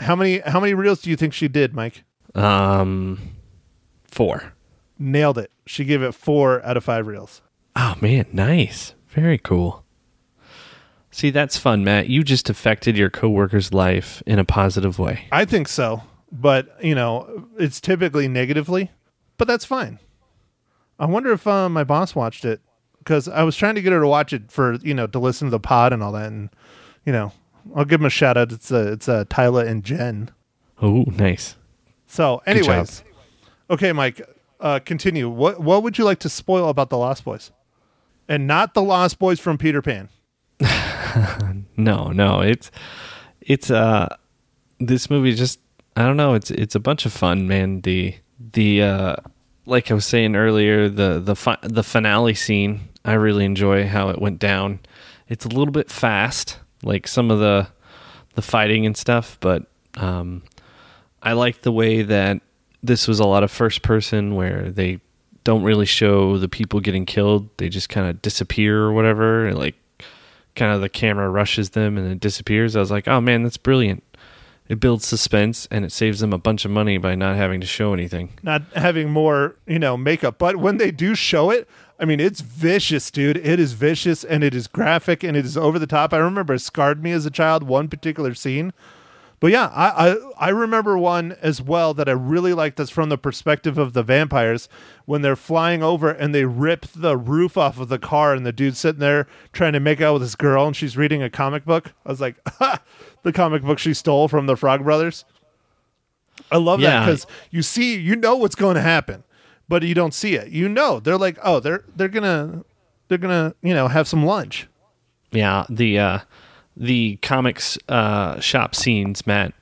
[0.00, 2.02] How many How many reels do you think she did, Mike?
[2.34, 3.20] Um,
[4.10, 4.54] four.
[4.98, 5.50] Nailed it.
[5.66, 7.42] She gave it four out of five reels.
[7.76, 9.84] Oh man, nice, very cool.
[11.10, 12.08] See, that's fun, Matt.
[12.08, 15.26] You just affected your coworker's life in a positive way.
[15.30, 18.90] I think so, but you know, it's typically negatively,
[19.36, 19.98] but that's fine.
[20.98, 22.60] I wonder if uh, my boss watched it
[22.98, 25.46] because I was trying to get her to watch it for you know to listen
[25.46, 26.50] to the pod and all that, and
[27.04, 27.32] you know,
[27.74, 28.52] I'll give them a shout out.
[28.52, 30.30] It's uh, it's uh, Tyla and Jen.
[30.82, 31.56] Oh, nice.
[32.06, 33.02] So, anyways,
[33.70, 34.20] okay, Mike,
[34.60, 35.28] uh, continue.
[35.28, 37.52] What what would you like to spoil about the Lost Boys,
[38.28, 40.08] and not the Lost Boys from Peter Pan?
[41.76, 42.70] No, no, it's
[43.40, 44.16] it's uh
[44.80, 45.60] this movie just
[45.96, 47.80] I don't know, it's it's a bunch of fun, man.
[47.82, 48.16] The
[48.52, 49.16] the uh
[49.66, 54.08] like I was saying earlier, the the fi- the finale scene, I really enjoy how
[54.10, 54.80] it went down.
[55.28, 57.68] It's a little bit fast, like some of the
[58.34, 59.64] the fighting and stuff, but
[59.96, 60.42] um
[61.22, 62.40] I like the way that
[62.82, 65.00] this was a lot of first person where they
[65.44, 67.48] don't really show the people getting killed.
[67.58, 69.46] They just kind of disappear or whatever.
[69.46, 69.76] and, Like
[70.56, 72.76] kind of the camera rushes them and it disappears.
[72.76, 74.02] I was like, oh man, that's brilliant.
[74.68, 77.66] It builds suspense and it saves them a bunch of money by not having to
[77.66, 78.32] show anything.
[78.42, 80.38] not having more, you know, makeup.
[80.38, 81.68] But when they do show it,
[82.00, 83.36] I mean, it's vicious, dude.
[83.36, 86.14] It is vicious and it is graphic and it is over the top.
[86.14, 88.72] I remember it scarred me as a child, one particular scene.
[89.44, 93.10] But yeah, I, I I remember one as well that I really liked that's from
[93.10, 94.70] the perspective of the vampires
[95.04, 98.52] when they're flying over and they rip the roof off of the car and the
[98.52, 101.66] dude's sitting there trying to make out with this girl and she's reading a comic
[101.66, 101.92] book.
[102.06, 102.80] I was like, ha,
[103.22, 105.26] the comic book she stole from the Frog Brothers.
[106.50, 109.24] I love that because you see, you know what's going to happen,
[109.68, 110.52] but you don't see it.
[110.52, 112.64] You know, they're like, oh, they're they're gonna
[113.08, 114.68] they're gonna you know have some lunch.
[115.32, 116.18] Yeah, the uh
[116.76, 119.54] the comics uh shop scenes, Matt,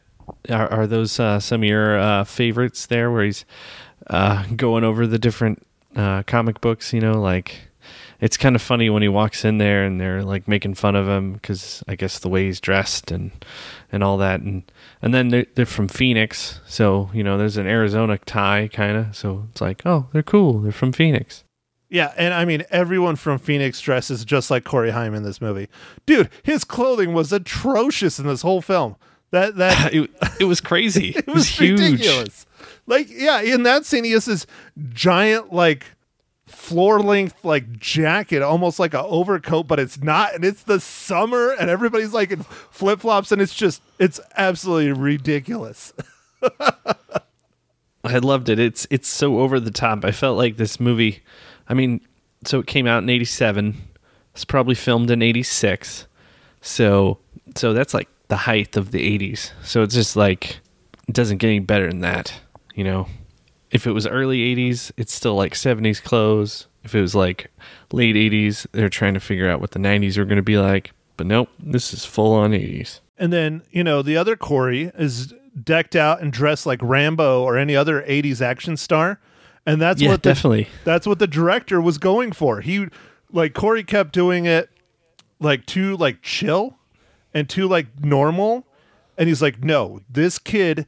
[0.49, 3.45] are, are those uh, some of your uh favorites there where he's
[4.09, 7.69] uh going over the different uh comic books, you know, like
[8.23, 11.09] it's kind of funny when he walks in there and they're like making fun of
[11.09, 13.33] him because I guess the way he's dressed and
[13.91, 14.41] and all that.
[14.41, 14.63] And
[15.03, 19.17] and then they're, they're from Phoenix, so you know there's an Arizona tie kind of,
[19.17, 21.43] so it's like oh they're cool, they're from Phoenix.
[21.93, 25.69] Yeah, and I mean everyone from Phoenix dresses just like Corey Haim in this movie.
[26.07, 28.97] Dude, his clothing was atrocious in this whole film.
[29.31, 31.11] That that it, it was crazy.
[31.17, 31.81] it was huge.
[31.81, 32.47] ridiculous.
[32.87, 34.47] Like, yeah, in that scene he has this
[34.89, 35.85] giant like
[36.47, 41.51] floor length like jacket, almost like a overcoat, but it's not, and it's the summer,
[41.51, 45.93] and everybody's like in flip flops, and it's just it's absolutely ridiculous.
[48.05, 48.59] I loved it.
[48.59, 50.07] It's it's so over the top.
[50.07, 51.23] I felt like this movie.
[51.69, 52.01] I mean,
[52.45, 53.77] so it came out in '87.
[54.35, 56.07] It's probably filmed in '86.
[56.61, 57.19] So
[57.57, 59.53] so that's like the height of the '80s.
[59.63, 60.61] So it's just like
[61.09, 62.33] it doesn't get any better than that.
[62.75, 63.07] You know,
[63.71, 66.67] if it was early '80s, it's still like '70s clothes.
[66.85, 67.51] If it was like
[67.93, 70.93] late '80s, they're trying to figure out what the '90s are going to be like.
[71.17, 73.01] But nope, this is full on '80s.
[73.19, 77.57] And then, you know, the other Corey is decked out and dressed like Rambo or
[77.57, 79.21] any other 80s action star.
[79.67, 80.69] And that's Yeah, what the, definitely.
[80.85, 82.61] that's what the director was going for.
[82.61, 82.87] He
[83.31, 84.71] like Corey kept doing it
[85.41, 86.79] like too like chill
[87.33, 88.67] and too like normal.
[89.17, 90.87] And he's like, no, this kid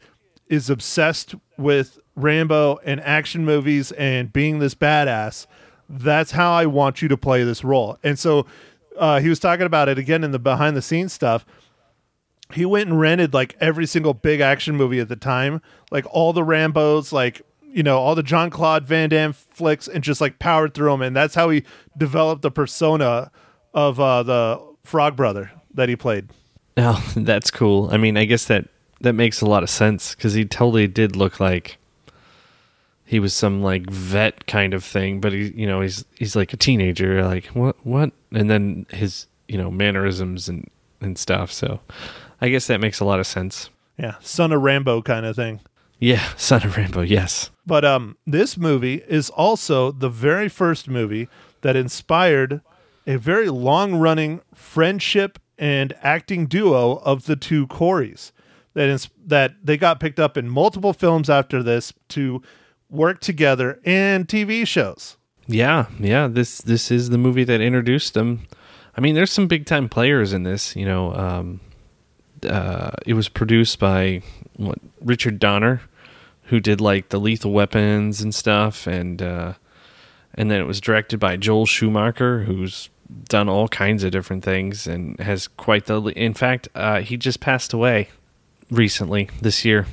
[0.48, 5.46] is obsessed with Rambo and action movies and being this badass.
[5.88, 7.98] That's how I want you to play this role.
[8.02, 8.46] And so
[8.98, 11.44] uh, he was talking about it again in the behind the scenes stuff
[12.52, 16.32] he went and rented like every single big action movie at the time, like all
[16.32, 17.40] the Rambos, like
[17.74, 21.02] you know all the John Claude Van Damme flicks, and just like powered through them.
[21.02, 21.64] And that's how he
[21.96, 23.30] developed the persona
[23.74, 26.28] of uh, the Frog Brother that he played.
[26.76, 27.88] Oh, that's cool.
[27.90, 28.68] I mean, I guess that
[29.00, 31.76] that makes a lot of sense because he totally did look like
[33.04, 36.52] he was some like vet kind of thing, but he, you know, he's he's like
[36.52, 37.24] a teenager.
[37.24, 38.12] Like what, what?
[38.32, 41.52] And then his, you know, mannerisms and and stuff.
[41.52, 41.80] So,
[42.40, 43.68] I guess that makes a lot of sense.
[43.98, 45.60] Yeah, son of Rambo kind of thing.
[45.98, 47.02] Yeah, Son of Rambo.
[47.02, 47.50] Yes.
[47.66, 51.28] But um, this movie is also the very first movie
[51.62, 52.60] that inspired
[53.06, 58.32] a very long running friendship and acting duo of the two Coreys.
[58.74, 62.42] that ins- that they got picked up in multiple films after this to
[62.90, 65.16] work together and TV shows.
[65.46, 66.26] Yeah, yeah.
[66.26, 68.46] This this is the movie that introduced them.
[68.96, 70.74] I mean, there's some big time players in this.
[70.74, 71.60] You know, um,
[72.48, 74.22] uh, it was produced by
[74.56, 75.82] what, Richard Donner,
[76.54, 79.54] who did like the Lethal Weapons and stuff, and uh,
[80.36, 82.90] and then it was directed by Joel Schumacher, who's
[83.24, 86.00] done all kinds of different things and has quite the.
[86.00, 88.08] In fact, uh, he just passed away
[88.70, 89.86] recently this year.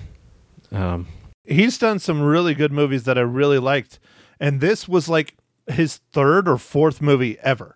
[0.72, 1.08] Um,
[1.46, 3.98] He's done some really good movies that I really liked,
[4.40, 5.34] and this was like
[5.68, 7.76] his third or fourth movie ever.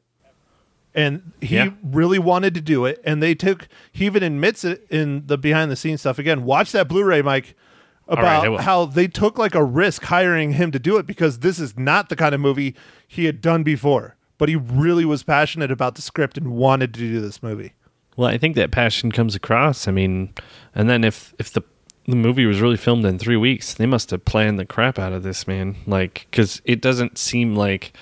[0.93, 1.71] And he Yeah.
[1.83, 3.67] really wanted to do it, and they took.
[3.91, 6.19] He even admits it in the behind the scenes stuff.
[6.19, 7.55] Again, watch that Blu-ray, Mike,
[8.07, 8.57] about will.
[8.59, 12.09] how they took like a risk hiring him to do it because this is not
[12.09, 12.75] the kind of movie
[13.07, 14.15] he had done before.
[14.37, 17.73] But he really was passionate about the script and wanted to do this movie.
[18.17, 19.87] Well, I think that passion comes across.
[19.87, 20.33] I mean,
[20.73, 21.63] and then if if the
[22.07, 25.13] the movie was really filmed in three weeks, they must have planned the crap out
[25.13, 25.75] of this, man.
[25.87, 27.93] Like, because it doesn't seem like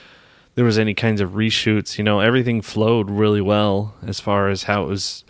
[0.55, 1.97] there was any kinds of reshoots.
[1.97, 5.23] You know, everything flowed really well as far as how it was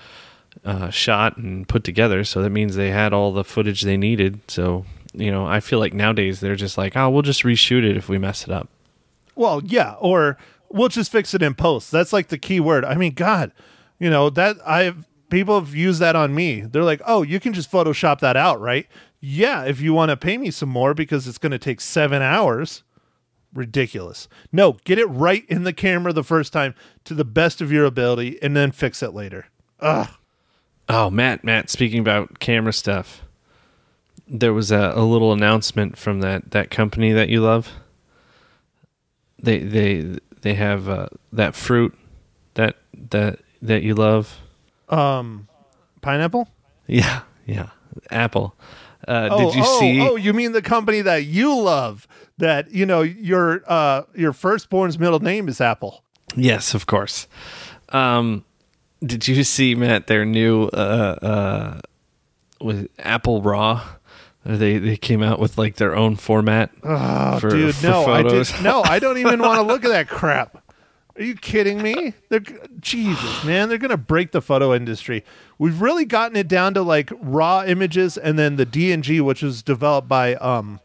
[0.65, 2.23] uh, shot and put together.
[2.23, 4.39] So that means they had all the footage they needed.
[4.47, 7.95] So you know, I feel like nowadays they're just like, oh, we'll just reshoot it
[7.95, 8.67] if we mess it up.
[9.36, 10.38] Well, yeah, or
[10.69, 11.91] we'll just fix it in post.
[11.91, 12.84] That's like the key word.
[12.84, 13.52] I mean, God,
[13.99, 16.62] you know that I've people have used that on me.
[16.62, 18.88] They're like, "Oh, you can just Photoshop that out, right?"
[19.19, 22.21] Yeah, if you want to pay me some more because it's going to take seven
[22.21, 22.84] hours.
[23.54, 24.28] Ridiculous.
[24.52, 26.73] No, get it right in the camera the first time
[27.06, 29.45] to the best of your ability, and then fix it later.
[29.80, 30.10] Ugh.
[30.89, 33.22] Oh, Matt, Matt, speaking about camera stuff,
[34.28, 37.72] there was a, a little announcement from that, that company that you love.
[39.41, 41.93] They they they have uh, that fruit
[42.54, 42.78] that
[43.10, 44.39] that that you love.
[44.88, 45.48] Um,
[46.02, 46.48] pineapple.
[46.88, 47.69] Yeah, yeah.
[48.10, 48.56] Apple.
[49.06, 50.02] Uh, Oh, did you oh, see?
[50.02, 52.08] Oh, you mean the company that you love?
[52.38, 56.04] That you know your uh your firstborn's middle name is Apple.
[56.36, 57.28] Yes, of course.
[57.89, 58.43] Um,
[59.05, 61.81] did you see Matt their new uh uh
[62.61, 63.83] with Apple Raw?
[64.45, 66.71] They they came out with like their own format.
[66.83, 68.51] Oh, for- dude, for no, I photos.
[68.51, 70.59] did no, I don't even want to look at that crap.
[71.15, 72.13] Are you kidding me?
[72.29, 72.41] They're
[72.79, 75.23] Jesus, man, they're gonna break the photo industry.
[75.59, 79.61] We've really gotten it down to like raw images, and then the DNG, which was
[79.61, 80.79] developed by um,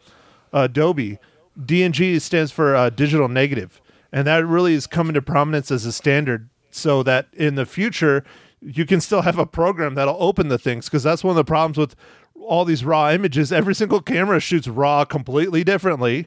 [0.53, 1.19] Adobe.
[1.59, 3.81] DNG stands for uh, digital negative,
[4.13, 8.25] and that really is coming to prominence as a standard, so that in the future
[8.61, 11.45] you can still have a program that'll open the things because that's one of the
[11.45, 11.95] problems with
[12.41, 13.53] all these raw images.
[13.53, 16.27] Every single camera shoots raw completely differently.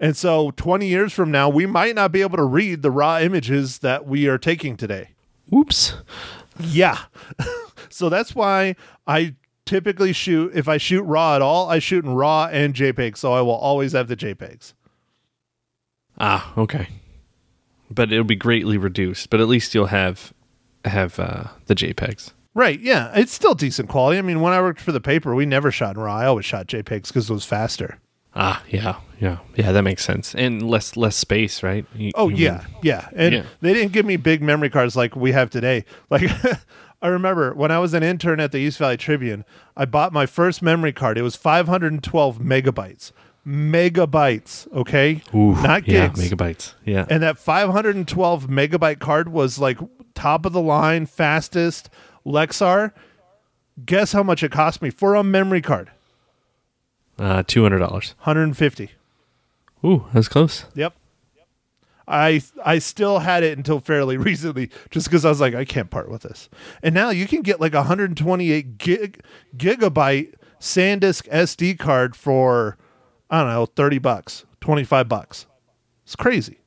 [0.00, 3.20] And so 20 years from now, we might not be able to read the raw
[3.20, 5.10] images that we are taking today.
[5.54, 5.94] Oops.
[6.58, 6.98] Yeah.
[7.88, 8.74] so that's why
[9.06, 13.16] I typically shoot, if I shoot raw at all, I shoot in raw and JPEG.
[13.16, 14.74] So I will always have the JPEGs.
[16.18, 16.88] Ah, okay.
[17.94, 19.30] But it'll be greatly reduced.
[19.30, 20.32] But at least you'll have
[20.84, 22.32] have uh, the JPEGs.
[22.54, 22.78] Right.
[22.80, 23.12] Yeah.
[23.14, 24.18] It's still decent quality.
[24.18, 26.16] I mean, when I worked for the paper, we never shot in raw.
[26.16, 27.98] I always shot JPEGs because it was faster.
[28.34, 29.72] Ah, yeah, yeah, yeah.
[29.72, 30.34] That makes sense.
[30.34, 31.84] And less less space, right?
[31.94, 33.08] You- Oh you yeah, mean- yeah.
[33.14, 33.42] And Yeah.
[33.60, 35.84] they didn't give me big memory cards like we have today.
[36.10, 36.22] Like
[37.02, 39.44] I remember when I was an intern at the East Valley Tribune,
[39.76, 41.18] I bought my first memory card.
[41.18, 43.10] It was 512 megabytes.
[43.46, 45.22] Megabytes, okay?
[45.34, 46.20] Ooh, Not yeah, gigs.
[46.30, 46.74] megabytes.
[46.84, 47.06] Yeah.
[47.10, 49.78] and that 512 megabyte card was like
[50.14, 51.90] top of the line, fastest
[52.24, 52.92] Lexar.
[53.84, 55.90] Guess how much it cost me for a memory card?
[57.18, 58.14] Uh, two hundred dollars.
[58.20, 58.90] 150.
[59.84, 60.66] Ooh, that's close.
[60.74, 60.94] Yep.
[62.06, 65.90] I I still had it until fairly recently, just because I was like, I can't
[65.90, 66.48] part with this.
[66.82, 69.22] And now you can get like a 128 gig,
[69.56, 72.76] gigabyte SanDisk SD card for
[73.32, 75.46] I don't know 30 bucks, 25 bucks.
[76.04, 76.58] It's crazy.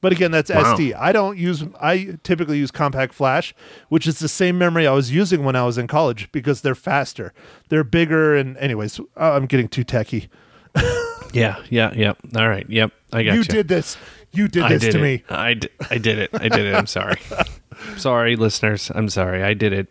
[0.00, 0.74] But again, that's Wow.
[0.76, 0.94] SD.
[0.98, 1.62] I don't use.
[1.80, 3.54] I typically use compact flash,
[3.88, 6.74] which is the same memory I was using when I was in college because they're
[6.74, 7.32] faster,
[7.68, 10.28] they're bigger, and anyways, I'm getting too techie.
[11.34, 12.12] Yeah, yeah, yeah.
[12.36, 12.68] All right.
[12.68, 12.92] Yep.
[13.10, 13.44] I got You you.
[13.44, 13.96] did this.
[14.32, 15.02] You did I this did to it.
[15.02, 15.24] me.
[15.30, 15.58] I
[15.90, 16.28] I did it.
[16.34, 16.74] I did it.
[16.74, 17.16] I'm sorry.
[17.96, 18.92] sorry, listeners.
[18.94, 19.42] I'm sorry.
[19.42, 19.88] I did it.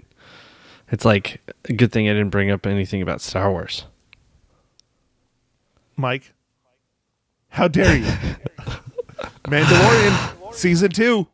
[0.91, 3.86] It's like a good thing I didn't bring up anything about Star Wars.
[6.02, 6.34] Mike.
[7.50, 8.06] How dare you?
[9.46, 11.28] Mandalorian season two,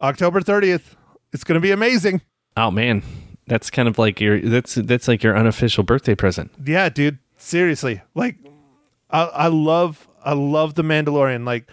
[0.00, 0.94] October 30th.
[1.32, 2.20] It's going to be amazing.
[2.56, 3.02] Oh man,
[3.46, 6.50] that's kind of like your that's that's like your unofficial birthday present.
[6.64, 7.18] Yeah, dude.
[7.36, 8.02] Seriously.
[8.14, 8.36] Like,
[9.10, 11.44] I, I love, I love The Mandalorian.
[11.44, 11.68] Like,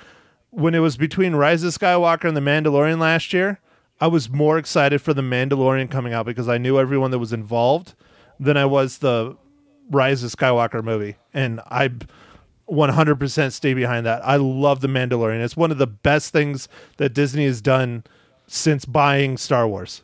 [0.50, 3.60] when it was between Rise of Skywalker and The Mandalorian last year,
[4.02, 7.32] I was more excited for The Mandalorian coming out because I knew everyone that was
[7.34, 7.94] involved.
[8.40, 9.38] than I was the
[9.90, 11.90] Rise of Skywalker movie, and I
[12.70, 14.24] 100% stay behind that.
[14.26, 15.44] I love the Mandalorian.
[15.44, 18.04] It's one of the best things that Disney has done
[18.48, 20.04] since buying Star Wars,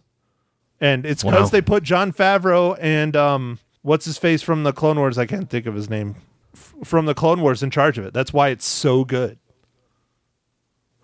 [0.81, 1.49] and it's because Wow.
[1.49, 5.17] they put Jon Favreau and um, what's his face from the Clone Wars.
[5.17, 6.15] I can't think of his name
[6.55, 8.13] F- from the Clone Wars in charge of it.
[8.13, 9.37] That's why it's so good.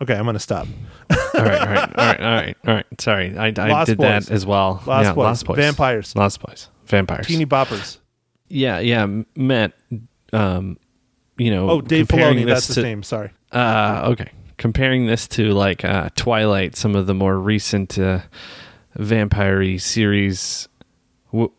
[0.02, 0.67] Okay, I'm gonna stop.
[1.12, 2.86] all right, all right, all right, all right, all right.
[3.00, 4.26] Sorry, I, I did Boys.
[4.26, 4.82] that as well.
[4.88, 5.24] Lost yeah, Boys.
[5.24, 6.15] Lost Boys, Vampires.
[6.15, 7.28] Lost Boys, vampires.
[7.28, 8.00] Teeny boppers.
[8.52, 9.74] Yeah, yeah, Matt.
[10.34, 10.78] Um,
[11.38, 12.46] you know, Oh, Dave Filoni.
[12.46, 13.04] That's his to- name.
[13.04, 13.32] Sorry.
[13.52, 14.30] Uh, okay.
[14.58, 18.20] Comparing this to like uh, Twilight, some of the more recent uh,
[18.96, 20.68] vampire series,
[21.32, 21.52] w-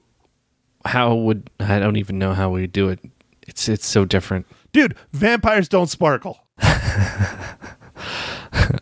[0.85, 3.01] how would I don't even know how we do it.
[3.43, 4.47] It's it's so different.
[4.73, 6.39] Dude, vampires don't sparkle.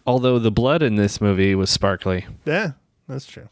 [0.07, 2.27] Although the blood in this movie was sparkly.
[2.45, 2.73] Yeah,
[3.09, 3.49] that's true.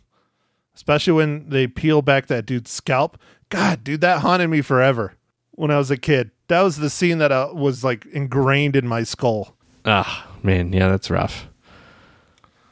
[0.75, 3.19] Especially when they peel back that dude's scalp.
[3.49, 5.15] God, dude, that haunted me forever
[5.53, 6.31] when I was a kid.
[6.49, 9.57] That was the scene that uh, was like ingrained in my skull.
[9.85, 11.47] Ah, man, yeah, that's rough.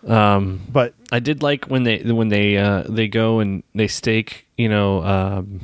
[0.06, 4.46] Um, But I did like when they when they uh, they go and they stake,
[4.56, 5.60] you know, um,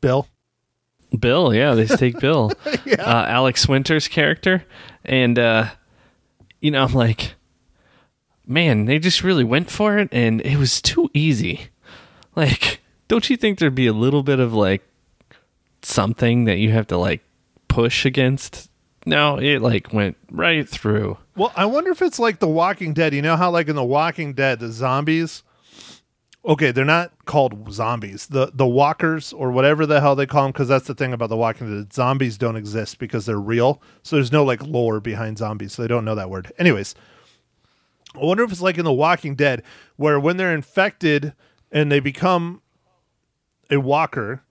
[0.00, 0.28] Bill,
[1.18, 2.96] Bill, yeah, they stake Bill, uh,
[3.28, 4.64] Alex Winter's character,
[5.04, 5.68] and uh,
[6.60, 7.34] you know, I'm like,
[8.46, 11.68] man, they just really went for it, and it was too easy.
[12.36, 14.82] Like, don't you think there'd be a little bit of like
[15.82, 17.22] something that you have to like
[17.66, 18.70] push against?
[19.06, 21.16] No, it like went right through.
[21.34, 23.14] Well, I wonder if it's like The Walking Dead.
[23.14, 25.42] You know how, like in The Walking Dead, the zombies.
[26.44, 28.26] Okay, they're not called zombies.
[28.26, 31.30] The the walkers or whatever the hell they call them, because that's the thing about
[31.30, 31.92] The Walking Dead.
[31.92, 33.82] Zombies don't exist because they're real.
[34.02, 35.72] So there's no like lore behind zombies.
[35.72, 36.52] So they don't know that word.
[36.58, 36.94] Anyways,
[38.14, 39.62] I wonder if it's like in The Walking Dead,
[39.96, 41.32] where when they're infected
[41.72, 42.62] and they become
[43.70, 44.42] a walker,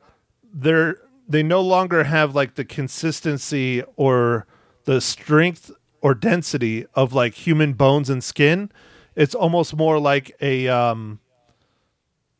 [0.53, 4.47] they're they no longer have like the consistency or
[4.85, 8.71] the strength or density of like human bones and skin.
[9.15, 11.19] It's almost more like a um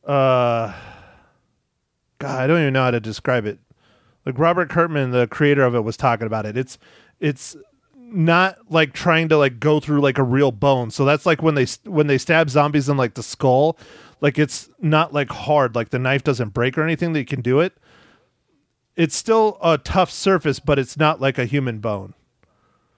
[0.06, 0.74] uh
[2.20, 3.60] God, I don't even know how to describe it.
[4.26, 6.58] Like Robert Kirkman, the creator of it, was talking about it.
[6.58, 6.78] It's
[7.20, 7.56] it's
[7.96, 10.92] not like trying to like go through like a real bone.
[10.92, 13.78] So that's like when they when they stab zombies in like the skull,
[14.22, 17.14] like it's not like hard, like the knife doesn't break or anything.
[17.14, 17.74] that you can do it.
[18.96, 22.14] It's still a tough surface, but it's not like a human bone.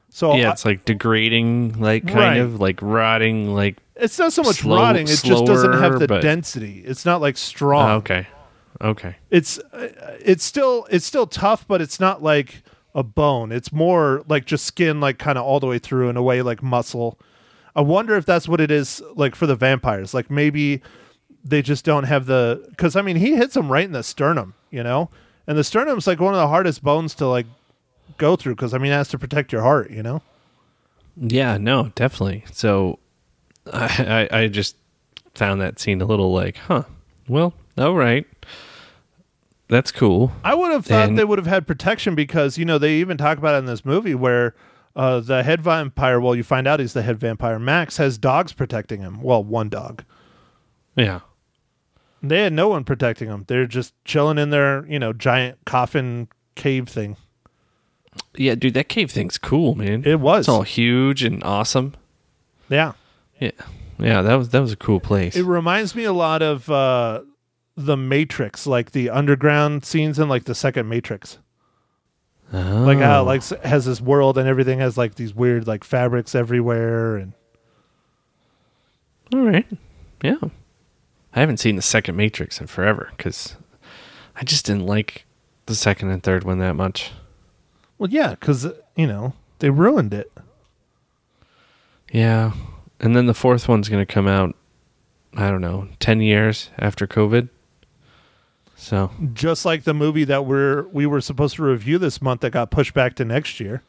[0.09, 2.37] So yeah, I- it's like degrading, like kind Right.
[2.37, 5.03] of like rotting, like it's not so much slow- rotting.
[5.07, 6.83] It just doesn't have the but- density.
[6.85, 7.89] It's not like strong.
[7.89, 8.27] oh, okay,
[8.81, 9.89] okay, It's uh,
[10.23, 12.63] it's still it's still tough, but it's not like
[12.95, 13.51] a bone.
[13.51, 16.41] It's more like just skin, like kind of all the way through in a way
[16.41, 17.19] like muscle.
[17.75, 20.13] I wonder if that's what it is like for the vampires.
[20.13, 20.81] Like maybe
[21.43, 24.53] they just don't have the because I mean he hits him right in the sternum,
[24.71, 25.09] you know,
[25.47, 27.45] and the sternum's like one of the hardest bones to like
[28.17, 30.21] go through because I mean it has to protect your heart, you know.
[31.15, 32.43] yeah, no, definitely.
[32.51, 32.99] So,
[33.71, 34.75] I, I I just
[35.35, 36.83] found that scene a little like, huh?
[37.27, 38.25] Well, all right,
[39.67, 40.31] that's cool.
[40.43, 43.17] I would have thought And- they would have had protection because you know they even
[43.17, 44.55] talk about it in this movie where
[44.95, 46.19] uh, the head vampire.
[46.19, 47.59] Well, you find out he's the head vampire.
[47.59, 49.21] Max has dogs protecting him.
[49.21, 50.03] Well, one dog.
[50.95, 51.19] Yeah,
[52.21, 53.45] They had no one protecting them.
[53.47, 57.15] They're just chilling in their you know giant coffin cave thing.
[58.35, 60.03] yeah, dude, that cave thing's cool, man.
[60.05, 60.41] It was.
[60.41, 61.95] It's all huge and awesome.
[62.69, 62.93] Yeah,
[63.39, 63.51] Yeah,
[63.97, 65.35] yeah, that was that was a cool place.
[65.35, 67.21] it reminds me a lot of uh,
[67.75, 71.39] the Matrix, like the underground scenes in like the second Matrix.
[72.53, 72.83] oh.
[72.85, 76.35] Like how it, like has this world and everything has like these weird like fabrics
[76.35, 77.33] everywhere and
[79.33, 79.67] all right,
[80.23, 80.37] yeah.
[81.33, 83.55] I haven't seen the second Matrix in forever because
[84.35, 85.25] I just didn't like
[85.67, 87.11] the second and third one that much.
[87.97, 90.31] well yeah because you know they ruined it.
[92.11, 92.53] Yeah.
[92.99, 94.55] And then the fourth one's going to come out,
[95.35, 97.49] I don't know, 10 years after COVID.
[98.75, 102.51] So, just like the movie that we're we were supposed to review this month that
[102.51, 103.83] got pushed back to next year.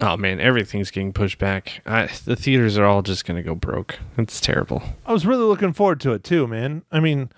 [0.00, 1.82] Oh man, everything's getting pushed back.
[1.86, 3.98] I, the theaters are all just going to go broke.
[4.18, 4.82] It's terrible.
[5.06, 6.82] I was really looking forward to it too, man.
[6.90, 7.30] I mean,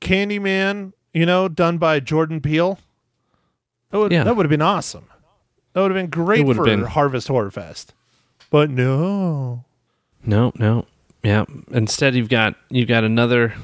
[0.00, 2.78] Candyman, you know, done by Jordan Peele.
[3.90, 4.24] That would Yeah.
[4.24, 5.06] that would have been awesome.
[5.72, 6.82] That would have been great for been.
[6.84, 7.94] Harvest Horror Fest.
[8.50, 9.64] But no.
[10.24, 10.86] No, no.
[11.22, 11.44] Yeah.
[11.70, 13.54] Instead, you've got you've got another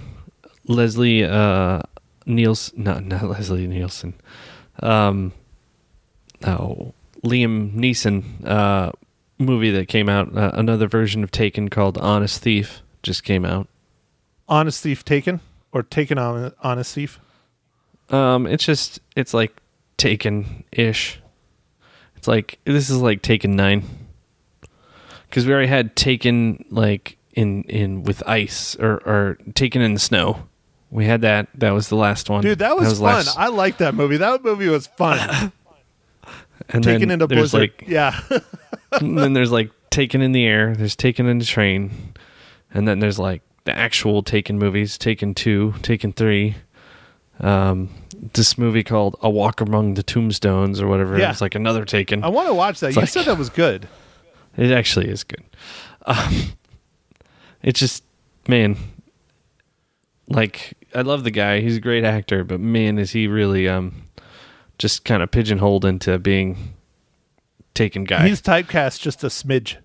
[0.66, 1.80] Leslie uh
[2.26, 4.14] Niels not not Leslie Nielsen.
[4.82, 5.32] Um
[6.44, 6.92] oh,
[7.26, 8.92] Liam Neeson uh
[9.38, 13.68] movie that came out uh, another version of Taken called Honest Thief just came out.
[14.48, 15.40] Honest Thief Taken
[15.72, 17.20] or taken on on a thief?
[18.10, 19.52] Um, it's just it's like
[19.96, 21.20] Taken ish.
[22.16, 23.84] It's like this is like Taken nine
[25.28, 30.00] because we already had Taken like in in with ice or or Taken in the
[30.00, 30.46] snow.
[30.90, 31.48] We had that.
[31.54, 32.42] That was the last one.
[32.42, 33.02] Dude, that was, fun.
[33.02, 34.18] last- I like that movie.
[34.18, 35.52] That movie was fun.
[36.68, 37.72] and Taken then into there's Blizzard.
[37.78, 38.18] like yeah.
[38.92, 40.74] and then there's like Taken in the air.
[40.74, 42.12] There's Taken in the train,
[42.74, 44.98] and then there's like the actual Taken movies.
[44.98, 46.56] Taken two, Taken three.
[47.40, 47.90] Um,
[48.32, 51.18] this movie called A Walk Among the Tombstones or whatever.
[51.18, 51.30] Yeah.
[51.30, 52.24] It's like another Taken.
[52.24, 52.88] I want to watch that.
[52.88, 53.88] It's you like- said that was good.
[54.56, 55.44] It actually is good.
[56.06, 56.32] Um,
[57.62, 58.02] it's just
[58.48, 58.78] man,
[60.28, 61.60] like I love the guy.
[61.60, 64.04] He's a great actor, but man, is he really um
[64.78, 66.74] just kind of pigeonholed into being
[67.74, 68.26] taken guy.
[68.28, 69.76] He's typecast just a smidge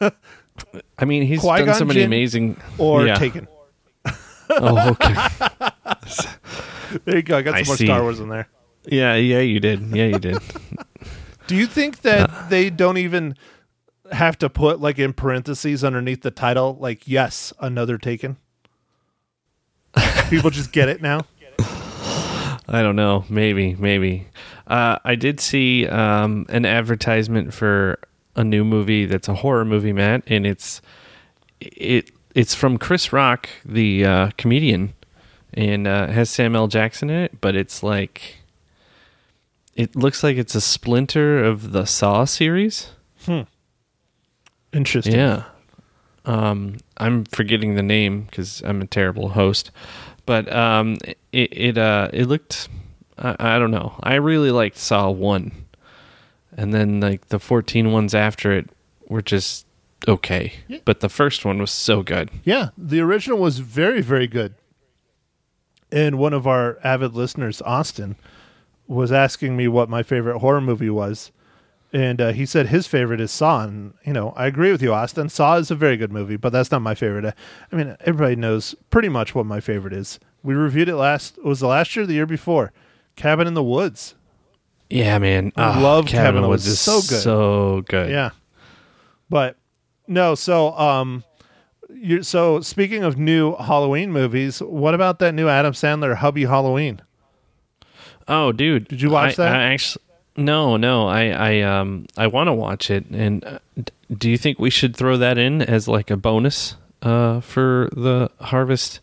[0.98, 2.56] I mean, he's Qui-Gon done so many Jinn amazing.
[2.78, 3.14] or Yeah.
[3.16, 3.48] taken.
[4.50, 5.14] Oh, okay.
[7.04, 7.38] There you go.
[7.38, 7.86] I got some I more see.
[7.86, 8.46] Star Wars in there.
[8.86, 9.80] yeah, yeah, you did.
[9.90, 10.38] Yeah, you did.
[11.48, 13.36] Do you think that they don't even
[14.12, 18.36] have to put like in parentheses underneath the title, like yes, another taken?
[20.30, 21.22] People just get it now.
[22.68, 23.24] I don't know.
[23.28, 24.26] Maybe, maybe.
[24.66, 27.98] Uh, I did see um, an advertisement for
[28.36, 30.80] a new movie that's a horror movie, Matt, and it's
[31.60, 34.94] it it's from Chris Rock, the uh, comedian,
[35.52, 36.66] and uh, has Sam L.
[36.66, 37.40] Jackson in it.
[37.40, 38.36] But it's like
[39.74, 42.90] it looks like it's a splinter of the Saw series.
[43.24, 43.42] Hmm.
[44.72, 45.14] Interesting.
[45.14, 45.44] Yeah.
[46.24, 49.70] Um, I'm forgetting the name because I'm a terrible host,
[50.26, 50.98] but um,
[51.32, 52.68] it it uh it looked
[53.18, 53.94] I, I don't know.
[54.02, 55.52] I really liked Saw one,
[56.56, 58.68] and then like the 14 ones after it
[59.08, 59.66] were just
[60.06, 60.54] okay,
[60.84, 62.30] but the first one was so good.
[62.44, 64.54] Yeah, the original was very, very good.
[65.92, 68.16] And one of our avid listeners, Austin,
[68.86, 71.30] was asking me what my favorite horror movie was.
[71.94, 73.62] And uh, he said his favorite is Saw.
[73.62, 75.28] And, you know, I agree with you, Austin.
[75.28, 77.32] Saw is a very good movie, but that's not my favorite.
[77.70, 80.18] I mean, everybody knows pretty much what my favorite is.
[80.42, 82.72] We reviewed it last, It was the last year or the year before?
[83.14, 84.16] Cabin in the Woods.
[84.90, 85.52] Yeah, man.
[85.56, 86.64] I Ah, love Cabin Cabin in the Woods.
[86.66, 86.72] Woods.
[86.72, 87.22] is So good.
[87.22, 88.10] So good.
[88.10, 88.30] Yeah.
[89.30, 89.56] But
[90.08, 91.22] no, so um
[91.88, 97.00] you so speaking of new Halloween movies, what about that new Adam Sandler Hubie Halloween?
[98.26, 99.54] Oh, dude, Did you watch I, that?
[99.56, 100.02] I actually,
[100.36, 101.08] no, no.
[101.08, 103.06] I, I, um, I want to watch it.
[103.10, 103.58] And uh,
[104.16, 108.30] do you think we should throw that in as like a bonus, uh, for the
[108.40, 109.00] Harvest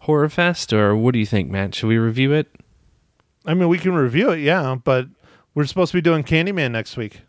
[0.00, 1.74] Horror Fest, or what do you think, Matt?
[1.74, 2.48] Should we review it?
[3.44, 5.06] I mean, we can review it, yeah, but
[5.54, 7.22] we're supposed to be doing Candyman next week.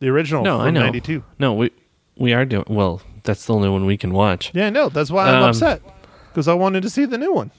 [0.00, 0.80] The original No, from I know.
[0.80, 1.22] 92.
[1.38, 1.70] No, we,
[2.16, 2.64] we are doing.
[2.68, 4.50] Well, that's the only one we can watch.
[4.54, 5.80] Yeah, no, that's why I'm Um, upset
[6.28, 7.52] because I wanted to see the new one.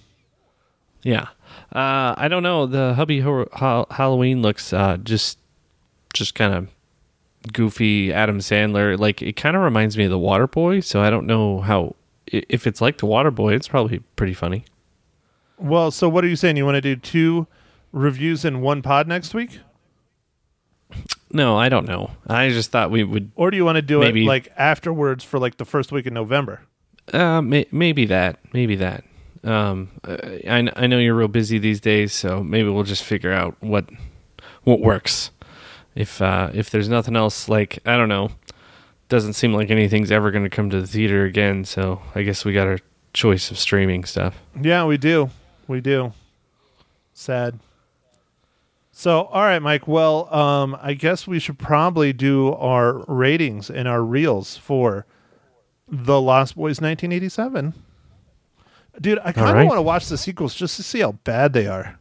[1.06, 1.28] Yeah.
[1.74, 2.66] Uh, I don't know.
[2.66, 5.38] The Hubie Hor- ha- Halloween looks uh, just
[6.14, 6.68] just kind of
[7.53, 8.97] goofy Adam Sandler.
[8.97, 10.80] Like it kind of reminds me of The Water Boy.
[10.80, 11.95] So I don't know how
[12.28, 13.53] if it's like The Water Boy.
[13.53, 14.66] It's probably pretty funny.
[15.60, 16.58] Well, so what are you saying?
[16.58, 17.45] You want to do two
[17.91, 19.60] reviews in one pod next week?
[21.32, 22.12] No, I don't know.
[22.28, 23.32] I just thought we would.
[23.36, 24.24] Or do you want to do Maybe.
[24.24, 26.62] it like afterwards for like the first week in November?
[27.14, 28.39] Uh, may- maybe that.
[28.53, 29.03] Maybe that.
[29.46, 33.56] Um, I I know you're real busy these days, so maybe we'll just figure out
[33.60, 33.86] what
[34.64, 35.32] what works.
[35.93, 38.32] If uh, if there's nothing else, like I don't know,
[39.08, 41.64] doesn't seem like anything's ever going to come to the theater again.
[41.64, 42.80] So I guess we got our
[43.14, 44.41] choice of streaming stuff.
[44.60, 45.30] Yeah, we do.
[45.68, 46.14] We do.
[47.14, 47.60] Sad.
[48.91, 49.88] So, all right, Mike.
[49.88, 55.06] Well, um, I guess we should probably do our ratings and our reels for
[55.88, 57.74] The Lost Boys 1987.
[59.02, 59.68] Dude, I kind of right.
[59.68, 62.00] want to watch the sequels just to see how bad they are.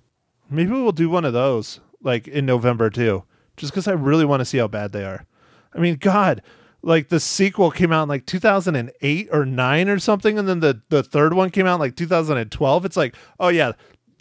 [0.49, 3.25] Maybe we'll do one of those like in November too,
[3.57, 5.27] just because I really want to see how bad they are.
[5.75, 6.43] I mean, God,
[6.83, 10.83] like the sequel came out in like 2008 or nine or something, and then the
[10.91, 12.85] the third one came out in like 2012.
[12.85, 13.73] It's like, oh yeah,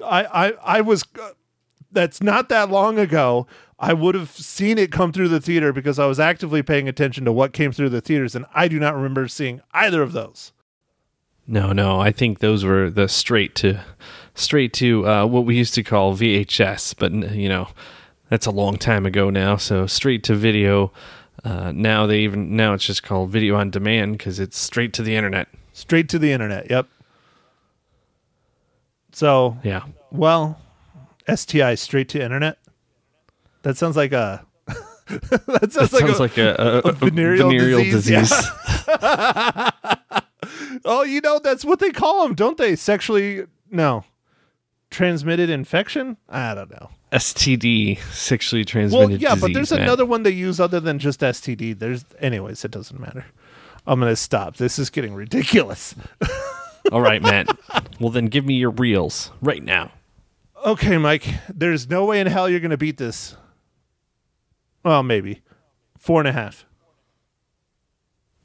[0.03, 1.03] I I I was.
[1.19, 1.31] Uh,
[1.91, 3.45] that's not that long ago.
[3.77, 7.25] I would have seen it come through the theater because I was actively paying attention
[7.25, 10.52] to what came through the theaters, and I do not remember seeing either of those.
[11.45, 13.81] No, no, I think those were the straight to
[14.35, 17.67] straight to uh, what we used to call VHS, but you know
[18.29, 19.57] that's a long time ago now.
[19.57, 20.91] So straight to video.
[21.43, 25.01] Uh, now they even now it's just called video on demand because it's straight to
[25.03, 25.49] the internet.
[25.73, 26.69] Straight to the internet.
[26.69, 26.87] Yep.
[29.11, 29.83] So, Yeah.
[30.11, 30.59] well,
[31.33, 32.57] STI straight to internet.
[33.63, 34.45] That sounds like a.
[34.67, 38.47] that sounds That like sounds a, like a, a, a venereal venereal, disease, disease.
[38.87, 39.69] yeah.
[40.85, 42.75] Oh, you know that's what they call them, don't they?
[42.75, 44.03] Sexually no,
[44.89, 46.17] transmitted infection.
[46.29, 46.89] I don't know.
[47.11, 49.81] STD, sexually transmitted Well, yeah, but there's Matt.
[49.81, 51.77] another one they use other than just STD.
[51.77, 53.25] There's, anyways, it doesn't matter.
[53.85, 54.57] I'm gonna stop.
[54.57, 55.93] This is getting ridiculous.
[56.91, 57.47] All right, Matt.
[57.99, 59.91] well, then give me your reels right now.
[60.65, 61.25] Okay, Mike.
[61.53, 63.35] There's no way in hell you're gonna beat this.
[64.83, 65.41] Well, maybe
[65.97, 66.65] four and a half.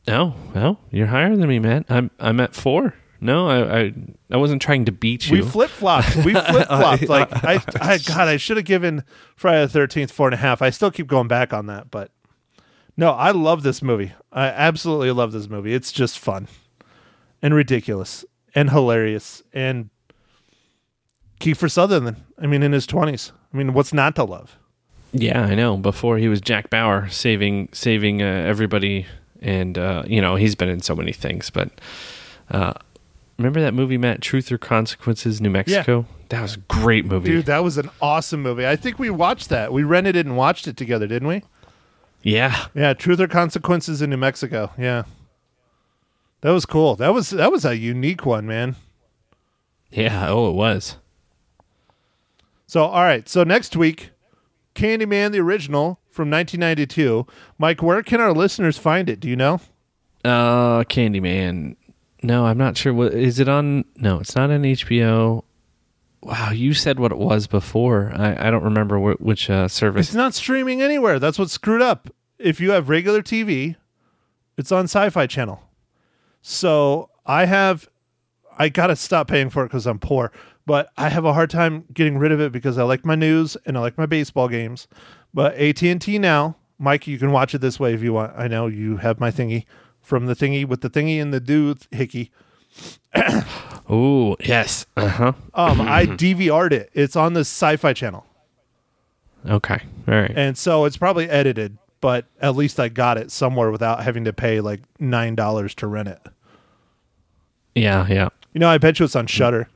[0.09, 1.85] No, well, you're higher than me, man.
[1.89, 2.95] I'm I'm at four.
[3.21, 3.93] No, I I,
[4.31, 5.39] I wasn't trying to beat you.
[5.39, 6.17] We flip flopped.
[6.17, 7.09] We flip flopped.
[7.09, 9.05] like I, I, God, I should have given
[9.37, 10.63] Friday the Thirteenth four and a half.
[10.63, 12.11] I still keep going back on that, but
[12.97, 14.13] no, I love this movie.
[14.33, 15.75] I absolutely love this movie.
[15.75, 16.49] It's just fun
[17.43, 19.91] and ridiculous and hilarious and
[21.41, 22.17] Kiefer Sutherland.
[22.41, 23.33] I mean, in his twenties.
[23.53, 24.59] I mean, what's not to love?
[25.13, 25.77] Yeah, I know.
[25.77, 29.07] Before he was Jack Bauer, saving saving uh, everybody,
[29.41, 31.51] and uh, you know he's been in so many things.
[31.51, 31.71] But
[32.51, 32.75] uh,
[33.39, 34.21] remember that movie, Matt?
[34.21, 36.07] Truth or Consequences, New Mexico.
[36.29, 37.31] That was a great movie.
[37.31, 38.67] Dude, that was an awesome movie.
[38.67, 39.73] I think we watched that.
[39.73, 41.43] We rented it and watched it together, didn't we?
[42.23, 44.73] yeah, Yeah, Truth or Consequences in New Mexico.
[44.77, 45.05] Yeah.
[46.43, 46.97] That was cool.
[46.97, 48.77] That was that was a unique one, man.
[49.91, 50.29] yeah.
[50.29, 50.97] Oh, it was.
[52.67, 53.29] So, all right.
[53.29, 54.11] So next week,
[54.75, 57.25] Candyman the original from 1992.
[57.59, 59.21] Mike, where can our listeners find it?
[59.21, 59.61] Do you know?
[60.25, 61.77] Uh, Candyman.
[62.25, 62.93] No, I'm not sure.
[62.93, 63.85] What is it on?
[63.95, 65.45] No, it's not on HBO.
[66.21, 68.11] Wow, you said what it was before.
[68.17, 70.09] I, I don't remember wh- which uh, service.
[70.09, 71.21] It's not streaming anywhere.
[71.21, 72.11] That's what's screwed up.
[72.37, 73.77] If you have regular TV,
[74.57, 75.63] it's on Sci-Fi Channel.
[76.43, 77.89] So I have,
[78.59, 80.33] I gotta stop paying for it because I'm poor.
[80.67, 83.57] But I have a hard time getting rid of it because I like my news
[83.65, 84.89] and I like my baseball games.
[85.39, 88.33] But AT and T now, Mike, you can watch it this way if you want.
[88.37, 89.67] I know you have my thingy
[90.03, 92.33] from the thingy with the thingy and the dude hickey.
[93.91, 94.85] Oh, yes.
[94.97, 95.33] Uh huh.
[95.55, 96.91] Um, I DVR'd it.
[96.93, 98.27] It's on the Sci-Fi Channel.
[99.49, 99.81] Okay.
[100.09, 100.33] All right.
[100.37, 104.33] and so it's probably edited but at least i got it somewhere without having to
[104.33, 106.21] pay like nine dollars to rent it
[107.77, 108.29] Yeah, yeah.
[108.53, 109.69] you know i bet you it's on Shudder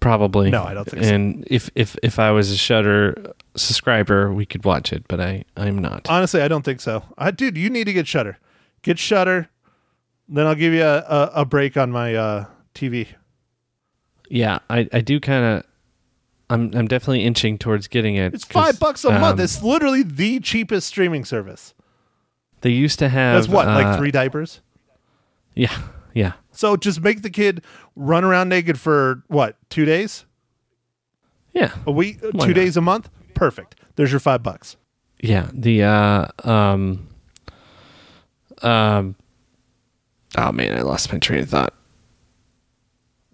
[0.00, 0.50] Probably.
[0.50, 1.14] No, I don't think so.
[1.14, 5.44] And if if if I was a Shudder subscriber, we could watch it, but I
[5.56, 6.08] I'm not.
[6.08, 8.38] honestly i don't think so I, dude you need to get Shudder
[8.82, 9.50] get Shudder
[10.28, 12.44] then i'll give you a, a, a break on my uh,
[12.74, 13.08] tv
[14.32, 15.64] yeah, I I do kind of.
[16.48, 18.32] I'm I'm definitely inching towards getting it.
[18.32, 21.74] It's five bucks a month um, it's literally the cheapest streaming service
[22.62, 23.34] They used to have.
[23.42, 24.60] that's what uh, like three diapers
[25.54, 25.76] Yeah,
[26.14, 27.62] yeah, so just make the kid
[27.96, 30.24] run around naked for what two days
[31.52, 32.54] yeah, a week Why two not?
[32.54, 34.76] days a month perfect there's your five bucks
[35.22, 35.50] yeah.
[35.52, 37.08] The uh um
[38.62, 39.16] um.
[40.38, 41.74] Oh man, I lost my train of thought.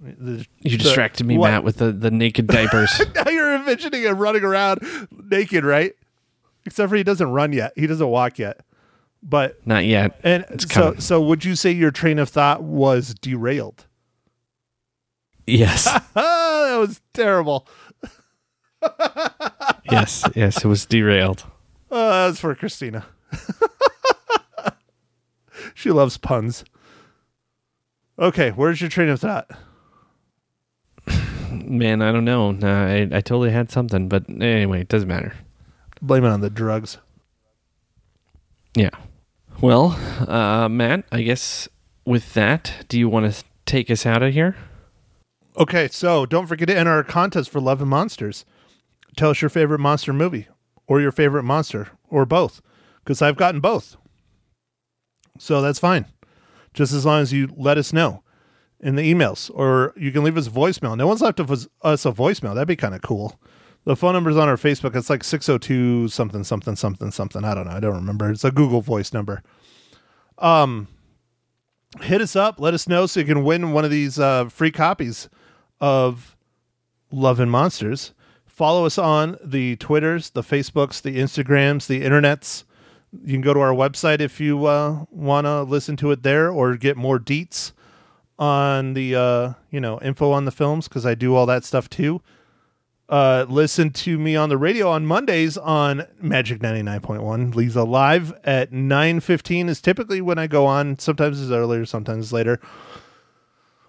[0.01, 1.51] The- You the- distracted me, what?
[1.51, 3.01] Matt, with the the naked diapers.
[3.15, 4.81] now you're envisioning him running around
[5.31, 5.93] naked, right?
[6.65, 7.73] Except for he doesn't run yet.
[7.77, 8.61] He doesn't walk yet.
[9.23, 10.21] But not yet.
[10.23, 11.01] and It's so coming.
[11.01, 13.87] so would you say your train of thought was derailed?
[15.47, 17.67] Yes, that was terrible.
[19.91, 20.65] yes, yes.
[20.65, 21.45] It was derailed.
[21.91, 23.07] Oh, that was for Christina.
[25.75, 26.65] she loves puns.
[28.19, 29.51] Okay, where's your train of thought?
[31.51, 32.51] Man, I don't know.
[32.53, 35.35] No, I I totally had something, but anyway, it doesn't matter.
[36.03, 36.99] Blame it on the drugs.
[38.77, 38.91] Yeah.
[39.63, 39.99] Well,
[40.29, 41.67] uh, Matt, I guess
[42.05, 44.55] with that, do you want to take us out of here?
[45.57, 48.45] Okay, so don't forget to enter our contest for Love and Monsters.
[49.17, 50.47] Tell us your favorite monster movie
[50.87, 52.61] or your favorite monster or both,
[52.99, 53.97] because I've gotten both.
[55.39, 56.05] So that's fine.
[56.75, 58.23] Just as long as you let us know
[58.79, 60.99] in the emails or you can leave us a voicemail.
[60.99, 62.55] No one's left us us a voicemail.
[62.55, 63.41] That'd be kind of cool.
[63.87, 64.97] The phone number's on our Facebook.
[64.97, 67.45] It's like 602 something, something, something, something.
[67.45, 67.73] I don't know.
[67.73, 68.29] I don't remember.
[68.33, 69.45] It's a Google voice number.
[70.39, 70.89] Um,
[72.01, 72.59] hit us up.
[72.59, 75.29] Let us know so you can win one of these uh, free copies
[75.81, 76.37] of
[77.13, 78.13] Love and Monsters.
[78.45, 82.65] Follow us on the Twitters, the Facebooks, the Instagrams, the internets.
[83.13, 86.51] You can go to our website if you uh, want to listen to it there
[86.51, 87.71] or get more deets
[88.37, 91.89] on the uh, you know info on the films because I do all that stuff
[91.89, 92.21] too.
[93.09, 97.55] Uh, listen to me on the radio on Mondays on Magic 99.1.
[97.55, 100.99] Lisa live at 9.15 is typically when I go on.
[100.99, 102.61] Sometimes it's earlier, sometimes it's later.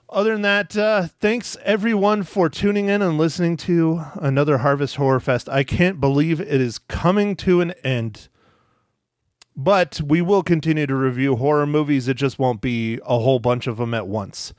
[0.10, 5.20] Other than that, uh, thanks everyone for tuning in and listening to another Harvest Horror
[5.20, 5.50] Fest.
[5.50, 8.30] I can't believe it is coming to an end.
[9.56, 12.08] But we will continue to review horror movies.
[12.08, 14.54] It just won't be a whole bunch of them at once.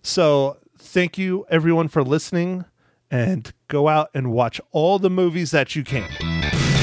[0.00, 2.64] So thank you, everyone, for listening.
[3.10, 6.08] And go out and watch all the movies that you can.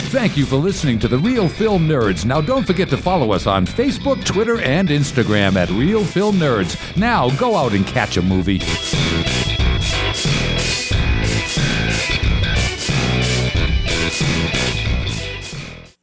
[0.10, 2.24] Thank you for listening to the Real Film Nerds.
[2.26, 6.96] Now, don't forget to follow us on Facebook, Twitter, and Instagram at Real Film Nerds.
[6.96, 8.60] Now, go out and catch a movie.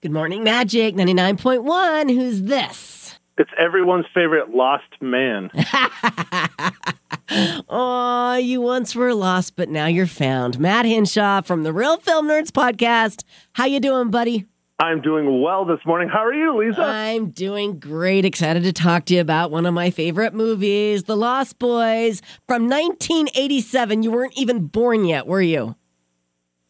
[0.03, 2.12] Good morning, Magic 99.1.
[2.12, 3.18] Who's this?
[3.39, 5.51] It's everyone's favorite lost man.
[7.68, 10.59] Oh, you once were lost, but now you're found.
[10.59, 13.24] Matt Hinshaw from the Real Film Nerds podcast.
[13.55, 14.47] How you doing, buddy?
[14.78, 16.09] I'm doing well this morning.
[16.09, 16.83] How are you, Lisa?
[16.83, 18.24] I'm doing great.
[18.24, 22.68] Excited to talk to you about one of my favorite movies, The Lost Boys from
[22.68, 24.03] 1987.
[24.03, 25.76] You weren't even born yet, were you?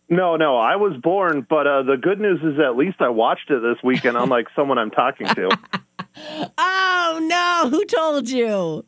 [0.08, 3.50] No, no, I was born, but uh, the good news is at least I watched
[3.50, 5.58] it this weekend, unlike someone I'm talking to.
[6.58, 7.70] Oh, no.
[7.70, 8.84] Who told you?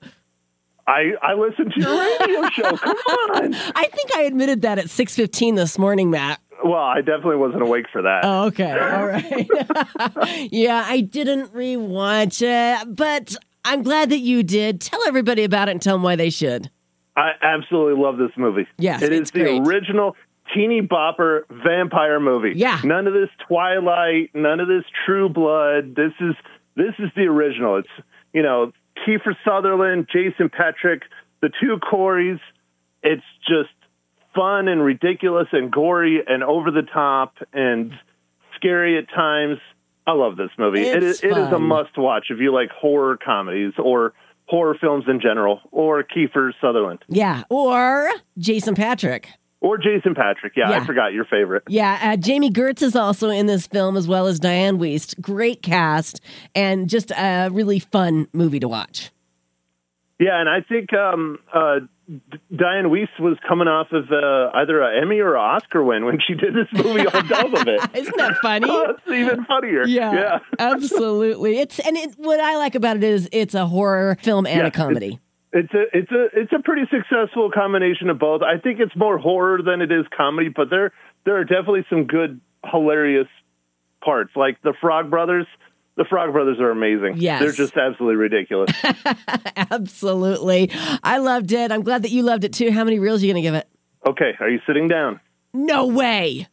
[0.86, 2.76] I, I listened to your radio show.
[2.76, 3.54] Come on.
[3.54, 6.40] I think I admitted that at 6:15 this morning, Matt.
[6.62, 8.20] Well, I definitely wasn't awake for that.
[8.24, 8.72] Oh, okay.
[8.72, 10.48] All right.
[10.52, 14.80] yeah, I didn't rewatch it, but I'm glad that you did.
[14.80, 16.70] Tell everybody about it and tell them why they should.
[17.16, 18.66] I absolutely love this movie.
[18.78, 19.62] Yes, it is the great.
[19.66, 20.16] original
[20.54, 22.52] teeny bopper vampire movie.
[22.56, 22.80] Yeah.
[22.84, 25.94] none of this Twilight, none of this True Blood.
[25.94, 26.34] This is
[26.76, 27.76] this is the original.
[27.78, 27.88] It's
[28.32, 31.02] you know Kiefer Sutherland, Jason Patric,
[31.40, 32.38] the two Coreys.
[33.02, 33.70] It's just
[34.34, 37.92] fun and ridiculous and gory and over the top and
[38.56, 39.58] scary at times.
[40.06, 40.82] I love this movie.
[40.82, 44.12] it it is, it is a must watch if you like horror comedies or
[44.46, 47.00] horror films in general or Kiefer Sutherland.
[47.08, 49.28] Yeah, or Jason Patric.
[49.64, 50.52] Or Jason Patric.
[50.56, 50.76] Yeah, Yeah.
[50.82, 51.62] I forgot your favorite.
[51.68, 55.18] Yeah, uh, Jami Gertz is also in this film as well as Diane Wiest.
[55.22, 56.20] Great cast
[56.54, 59.10] and just a really fun movie to watch.
[60.20, 62.20] Yeah, and I think um, uh, D-
[62.54, 66.18] Diane Weiss was coming off of uh, either an Emmy or an Oscar win when
[66.24, 67.80] she did this movie on top of it.
[67.96, 68.68] Isn't that funny?
[68.70, 69.86] Oh, it's even funnier.
[69.86, 71.58] Yeah, absolutely.
[71.58, 74.66] It's and it, what I like about it is it's a horror film and Yeah,
[74.66, 75.18] a comedy.
[75.56, 78.42] It's a it's a it's a pretty successful combination of both.
[78.42, 80.92] I think it's more horror than it is comedy, but there
[81.24, 83.28] there are definitely some good hilarious
[84.04, 84.32] parts.
[84.34, 85.46] Like the Frog Brothers.
[85.96, 87.18] The Frog Brothers are amazing.
[87.18, 87.40] Yes.
[87.40, 88.68] They're just absolutely ridiculous.
[89.56, 90.72] Absolutely.
[91.04, 91.70] I loved it.
[91.70, 92.72] I'm glad that you loved it too.
[92.72, 93.68] How many reels are you going to give it?
[94.04, 95.20] okay, are you sitting down?
[95.52, 96.48] No way.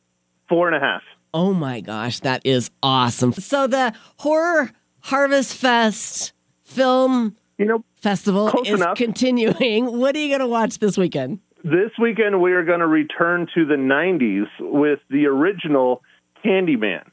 [0.48, 1.02] Four and a half.
[1.34, 3.34] Oh my gosh, that is awesome.
[3.34, 6.34] So the Horror Harvest Fest
[6.64, 8.98] film You know, festival is enough.
[8.98, 9.86] continuing.
[10.00, 11.42] What are you going to watch this weekend?
[11.64, 16.02] This weekend, we are going to return to the 90s with the original
[16.44, 17.04] Candyman.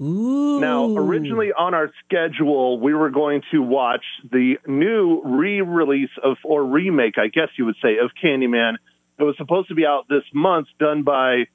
[0.00, 0.60] Ooh.
[0.60, 6.38] Now, originally on our schedule, we were going to watch the new re release of,
[6.42, 8.76] or remake, I guess you would say, of Candyman.
[9.18, 11.48] It was supposed to be out this month, done by,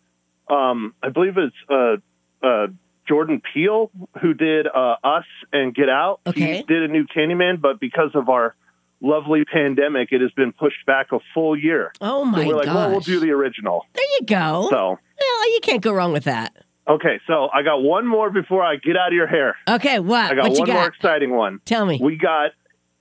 [0.47, 2.67] um, I believe it's uh, uh,
[3.07, 3.91] Jordan Peele,
[4.21, 6.21] who did uh, Us and Get Out.
[6.25, 6.57] Okay.
[6.57, 8.55] He did a new Candyman, but because of our
[9.01, 11.91] lovely pandemic, it has been pushed back a full year.
[12.01, 12.75] Oh my so we're like, gosh.
[12.75, 13.85] well, we'll do the original.
[13.93, 14.67] There you go.
[14.69, 14.77] So,
[15.19, 16.55] well, you can't go wrong with that.
[16.87, 19.55] okay, so I got one more before I get out of your hair.
[19.67, 20.31] Okay, what?
[20.31, 21.59] I got what one more exciting one.
[21.65, 21.99] Tell me.
[22.01, 22.51] We got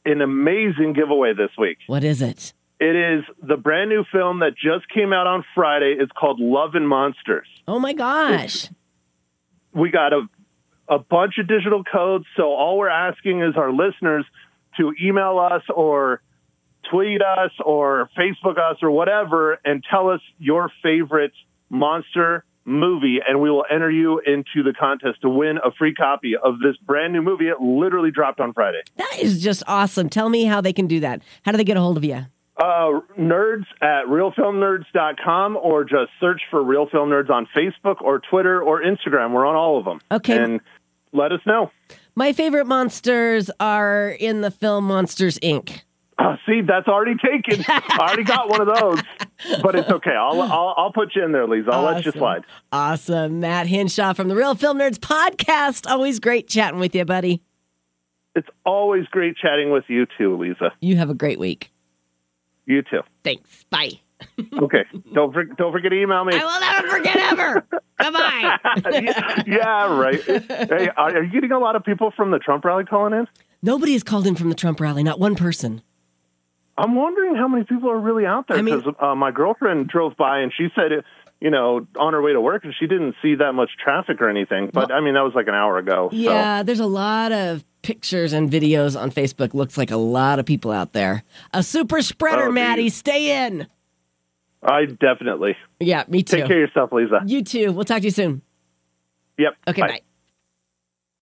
[0.05, 1.79] an amazing giveaway this week.
[1.87, 2.53] what is it?
[2.81, 5.95] It is the brand new film that just came out on Friday.
[5.97, 7.47] It's called Love and Monsters.
[7.69, 8.69] Oh my gosh.
[9.75, 10.29] We got a
[10.89, 14.27] a bunch of digital codes, so all we're asking is our listeners
[14.79, 16.21] to email us or
[16.91, 21.33] tweet us or Facebook us or whatever and tell us your favorite
[21.71, 26.35] monster movie and we will enter you into the contest to win a free copy
[26.37, 27.49] of this brand new movie.
[27.49, 28.83] It literally dropped on Friday.
[28.97, 30.09] That is just awesome.
[30.09, 31.23] Tell me how they can do that.
[31.43, 32.27] How do they get a hold of you?
[32.57, 38.63] Uh, nerds at realfilmnerds.com or just search for Real Film Nerds on Facebook or Twitter
[38.63, 39.33] or Instagram.
[39.33, 40.01] We're on all of them.
[40.11, 40.37] Okay.
[40.37, 40.61] And
[41.13, 41.71] let us know.
[42.15, 45.81] My favorite monsters are in the film Monsters Inc.
[46.19, 47.65] Uh, see, that's already taken.
[47.67, 49.03] I already got one of those,
[49.63, 50.15] but it's okay.
[50.15, 51.71] I'll, I'll, I'll put you in there, Lisa.
[51.73, 52.45] I'll let you slide.
[52.71, 53.41] Awesome.
[53.41, 55.91] Matt Hinshaw from the Real Film Nerds podcast.
[55.91, 57.43] Always great chatting with you, buddy.
[58.37, 60.73] It's always great chatting with you too, Lisa.
[60.81, 61.72] You have a great week.
[62.67, 63.01] You too.
[63.25, 63.65] Thanks.
[63.71, 63.91] Bye.
[64.57, 64.85] Okay.
[65.13, 66.33] don't, for, don't forget to email me.
[66.37, 67.67] I will never forget ever.
[67.99, 69.43] Bye-bye.
[69.49, 70.23] yeah, right.
[70.25, 73.27] Hey, are are you getting a lot of people from the Trump rally calling in?
[73.63, 75.83] Nobody has called in from the Trump rally, not one person.
[76.79, 79.89] I'm wondering how many people are really out there I mean- because uh, my girlfriend
[79.89, 81.05] drove by and she said it,
[81.41, 84.29] you know, on her way to work, and she didn't see that much traffic or
[84.31, 84.71] anything.
[84.73, 86.09] But I mean, that was like an hour ago.
[86.13, 89.55] so- Yeah, there's a lot of pictures and videos on Facebook.
[89.55, 91.23] Looks like a lot of people out there.
[91.53, 92.55] A super spreader, Oh, geez.
[92.55, 92.89] Maddie.
[92.89, 93.67] Stay in.
[94.63, 96.37] I definitely Yeah, me too.
[96.37, 97.23] take care of yourself, Lisa.
[97.27, 97.73] You too.
[97.73, 98.43] We'll talk to you soon.
[99.39, 99.57] Yep.
[99.69, 100.01] Okay, bye.